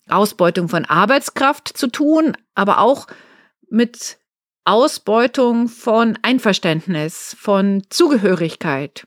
Ausbeutung 0.10 0.68
von 0.68 0.86
Arbeitskraft 0.86 1.70
zu 1.70 1.88
tun, 1.88 2.38
aber 2.54 2.80
auch 2.80 3.08
mit 3.70 4.18
Ausbeutung 4.66 5.68
von 5.68 6.18
Einverständnis, 6.22 7.36
von 7.40 7.84
Zugehörigkeit. 7.90 9.06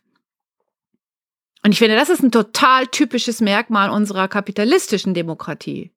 Und 1.64 1.72
ich 1.72 1.78
finde, 1.78 1.96
das 1.96 2.10
ist 2.10 2.22
ein 2.22 2.30
total 2.30 2.86
typisches 2.86 3.40
Merkmal 3.40 3.90
unserer 3.90 4.28
kapitalistischen 4.28 5.14
Demokratie. 5.14 5.92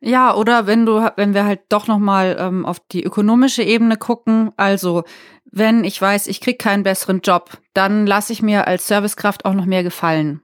Ja, 0.00 0.34
oder 0.34 0.66
wenn 0.66 0.84
du, 0.84 1.08
wenn 1.16 1.32
wir 1.32 1.44
halt 1.44 1.60
doch 1.68 1.86
noch 1.86 2.00
mal 2.00 2.36
ähm, 2.40 2.66
auf 2.66 2.80
die 2.80 3.04
ökonomische 3.04 3.62
Ebene 3.62 3.96
gucken, 3.96 4.50
also 4.56 5.04
wenn 5.44 5.84
ich 5.84 6.00
weiß, 6.00 6.26
ich 6.26 6.40
krieg 6.40 6.58
keinen 6.58 6.82
besseren 6.82 7.20
Job, 7.20 7.58
dann 7.72 8.06
lasse 8.06 8.32
ich 8.32 8.42
mir 8.42 8.66
als 8.66 8.88
Servicekraft 8.88 9.44
auch 9.44 9.54
noch 9.54 9.66
mehr 9.66 9.84
gefallen 9.84 10.42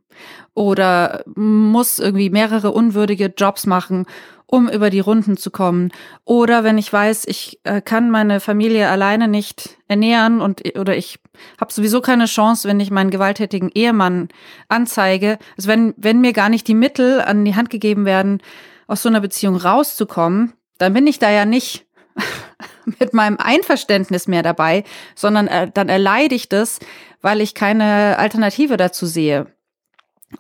oder 0.55 1.23
muss 1.35 1.99
irgendwie 1.99 2.31
mehrere 2.31 2.73
unwürdige 2.73 3.33
Jobs 3.37 3.67
machen 3.67 4.07
um 4.51 4.69
über 4.69 4.89
die 4.89 5.01
Runden 5.01 5.37
zu 5.37 5.51
kommen. 5.51 5.93
Oder 6.25 6.65
wenn 6.65 6.79
ich 6.79 6.91
weiß, 6.91 7.27
ich 7.27 7.61
äh, 7.65 7.83
kann 7.83 8.11
meine 8.11 8.41
Familie 8.41 8.89
alleine 8.89 9.29
nicht 9.29 9.77
ernähren 9.89 10.41
und 10.41 10.63
oder 10.79 10.97
ich 10.97 11.19
habe 11.61 11.73
sowieso 11.73 12.01
keine 12.01 12.25
Chance, 12.25 12.67
wenn 12.67 12.81
ich 12.81 12.91
meinen 12.91 13.11
gewalttätigen 13.11 13.71
Ehemann 13.75 14.29
anzeige. 14.69 15.39
Also 15.57 15.69
wenn, 15.69 15.93
wenn 15.99 16.23
mir 16.23 16.33
gar 16.33 16.49
nicht 16.49 16.67
die 16.67 16.75
Mittel 16.75 17.21
an 17.21 17.45
die 17.45 17.55
Hand 17.55 17.69
gegeben 17.69 18.07
werden, 18.07 18.43
aus 18.87 19.03
so 19.03 19.11
einer 19.11 19.21
Beziehung 19.21 19.57
rauszukommen, 19.57 20.55
dann 20.79 20.95
bin 20.95 21.07
ich 21.07 21.19
da 21.19 21.31
ja 21.31 21.45
nicht 21.45 21.87
mit 22.99 23.13
meinem 23.13 23.37
Einverständnis 23.37 24.29
mehr 24.29 24.43
dabei, 24.43 24.83
sondern 25.15 25.47
äh, 25.47 25.71
dann 25.71 25.91
erleide 25.91 26.35
ich 26.35 26.49
das, 26.49 26.79
weil 27.21 27.43
ich 27.43 27.55
keine 27.55 28.19
Alternative 28.19 28.79
dazu 28.79 29.05
sehe. 29.05 29.47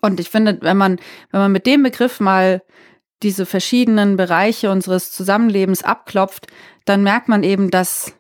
Und 0.01 0.19
ich 0.19 0.31
finde, 0.31 0.59
wenn 0.63 0.79
man, 0.79 0.99
wenn 1.31 1.41
man 1.41 1.53
mit 1.53 1.67
dem 1.67 1.83
Begriff 1.83 2.21
mal 2.21 2.63
diese 3.23 3.47
verschiedenen 3.47 4.17
Bereiche 4.17 4.71
unseres 4.71 5.13
Zusammenlebens 5.13 5.83
abklopft, 5.83 6.47
dann 6.85 7.03
merkt 7.03 7.29
man 7.29 7.43
eben, 7.43 7.71
dass 7.71 8.15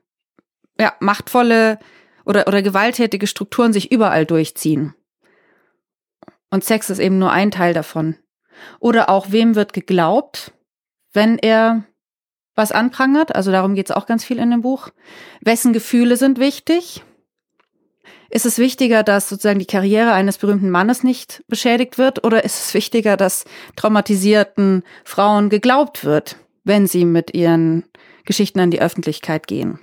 ja, 0.78 0.94
machtvolle 1.00 1.78
oder, 2.24 2.46
oder 2.46 2.62
gewalttätige 2.62 3.26
Strukturen 3.26 3.72
sich 3.72 3.90
überall 3.90 4.26
durchziehen. 4.26 4.94
Und 6.50 6.64
Sex 6.64 6.90
ist 6.90 6.98
eben 6.98 7.18
nur 7.18 7.30
ein 7.30 7.50
Teil 7.50 7.74
davon. 7.74 8.16
Oder 8.80 9.08
auch, 9.08 9.30
wem 9.30 9.54
wird 9.54 9.72
geglaubt, 9.72 10.52
wenn 11.12 11.38
er 11.38 11.84
was 12.54 12.72
anprangert? 12.72 13.34
Also 13.34 13.52
darum 13.52 13.74
geht 13.74 13.90
es 13.90 13.96
auch 13.96 14.06
ganz 14.06 14.24
viel 14.24 14.38
in 14.38 14.50
dem 14.50 14.62
Buch. 14.62 14.90
Wessen 15.40 15.72
Gefühle 15.72 16.16
sind 16.16 16.38
wichtig? 16.38 17.02
Ist 18.30 18.44
es 18.44 18.58
wichtiger, 18.58 19.02
dass 19.02 19.28
sozusagen 19.28 19.58
die 19.58 19.66
Karriere 19.66 20.12
eines 20.12 20.36
berühmten 20.36 20.70
Mannes 20.70 21.02
nicht 21.02 21.42
beschädigt 21.48 21.96
wird 21.96 22.24
oder 22.24 22.44
ist 22.44 22.66
es 22.66 22.74
wichtiger, 22.74 23.16
dass 23.16 23.44
traumatisierten 23.76 24.82
Frauen 25.04 25.48
geglaubt 25.48 26.04
wird, 26.04 26.36
wenn 26.64 26.86
sie 26.86 27.06
mit 27.06 27.34
ihren 27.34 27.84
Geschichten 28.26 28.60
an 28.60 28.70
die 28.70 28.82
Öffentlichkeit 28.82 29.46
gehen? 29.46 29.78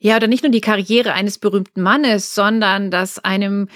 Ja, 0.00 0.16
oder 0.16 0.26
nicht 0.26 0.42
nur 0.42 0.50
die 0.50 0.60
Karriere 0.60 1.12
eines 1.12 1.38
berühmten 1.38 1.80
Mannes, 1.82 2.34
sondern 2.34 2.90
dass 2.90 3.20
einem 3.20 3.68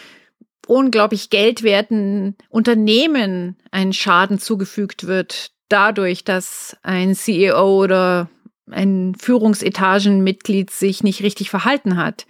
unglaublich 0.66 1.30
geldwerten 1.30 2.34
Unternehmen 2.48 3.56
ein 3.70 3.92
Schaden 3.92 4.40
zugefügt 4.40 5.06
wird, 5.06 5.52
dadurch, 5.68 6.24
dass 6.24 6.76
ein 6.82 7.14
CEO 7.14 7.84
oder 7.84 8.28
ein 8.68 9.14
Führungsetagenmitglied 9.14 10.70
sich 10.70 11.04
nicht 11.04 11.22
richtig 11.22 11.50
verhalten 11.50 11.96
hat. 11.96 12.26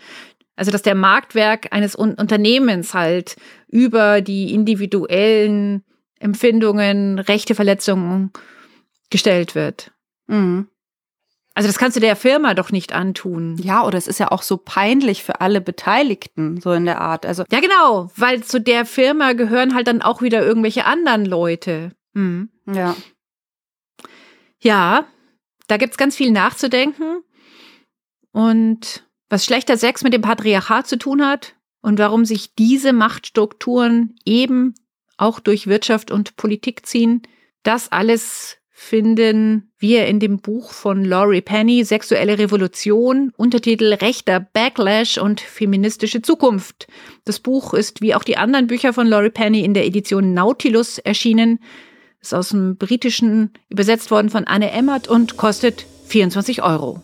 Also 0.57 0.71
dass 0.71 0.83
der 0.83 0.95
Marktwerk 0.95 1.69
eines 1.73 1.95
Unternehmens 1.95 2.95
halt 2.95 3.37
über 3.69 4.21
die 4.21 4.53
individuellen 4.55 5.85
Empfindungen, 6.19 7.19
Rechteverletzungen 7.19 8.33
gestellt 9.11 9.55
wird. 9.55 9.93
Mhm. 10.27 10.69
Also 11.55 11.69
das 11.69 11.79
kannst 11.79 11.97
du 11.97 12.01
der 12.01 12.17
Firma 12.17 12.53
doch 12.53 12.71
nicht 12.71 12.93
antun. 12.93 13.57
Ja, 13.57 13.85
oder 13.87 13.97
es 13.97 14.09
ist 14.09 14.21
ja 14.21 14.31
auch 14.31 14.43
so 14.43 14.59
peinlich 14.59 15.23
für 15.23 15.41
alle 15.41 15.63
Beteiligten, 15.63 16.61
so 16.61 16.73
in 16.73 16.85
der 16.85 17.01
Art. 17.01 17.25
Also 17.25 17.45
ja, 17.51 17.61
genau, 17.61 18.11
weil 18.15 18.43
zu 18.45 18.61
der 18.61 18.85
Firma 18.85 19.33
gehören 19.33 19.75
halt 19.75 19.87
dann 19.87 20.03
auch 20.03 20.21
wieder 20.21 20.45
irgendwelche 20.45 20.85
anderen 20.85 21.25
Leute. 21.25 21.93
Mhm. 22.13 22.51
Ja. 22.71 22.95
Ja, 24.61 25.07
da 25.67 25.77
gibt's 25.79 25.97
ganz 25.97 26.15
viel 26.15 26.31
nachzudenken. 26.31 27.23
Und 28.33 29.06
was 29.29 29.45
schlechter 29.45 29.77
Sex 29.77 30.03
mit 30.03 30.13
dem 30.13 30.23
Patriarchat 30.23 30.87
zu 30.87 30.99
tun 30.99 31.25
hat 31.25 31.55
und 31.81 31.99
warum 31.99 32.25
sich 32.25 32.55
diese 32.55 32.93
Machtstrukturen 32.93 34.17
eben 34.25 34.75
auch 35.17 35.41
durch 35.41 35.67
Wirtschaft 35.67 36.11
und 36.11 36.37
Politik 36.37 36.87
ziehen, 36.87 37.23
das 37.63 37.91
alles 37.91 38.59
finden 38.79 39.73
wir 39.79 40.07
in 40.07 40.21
dem 40.21 40.39
Buch 40.39 40.71
von 40.71 41.03
Laurie 41.03 41.41
Penny 41.41 41.83
Sexuelle 41.83 42.39
Revolution, 42.39 43.33
Untertitel 43.37 43.95
Rechter 43.95 44.39
Backlash 44.39 45.17
und 45.17 45.41
feministische 45.41 46.21
Zukunft. 46.21 46.87
Das 47.25 47.41
Buch 47.41 47.73
ist 47.73 48.03
wie 48.03 48.15
auch 48.15 48.23
die 48.23 48.37
anderen 48.37 48.67
Bücher 48.67 48.93
von 48.93 49.07
Laurie 49.07 49.31
Penny 49.31 49.65
in 49.65 49.73
der 49.73 49.87
Edition 49.87 50.35
Nautilus 50.35 50.99
erschienen, 50.99 51.61
ist 52.21 52.35
aus 52.35 52.51
dem 52.51 52.77
Britischen 52.77 53.53
übersetzt 53.71 54.11
worden 54.11 54.29
von 54.29 54.45
Anne 54.45 54.71
Emmert 54.71 55.09
und 55.09 55.39
kostet 55.39 55.87
24 56.09 56.63
Euro. 56.63 57.03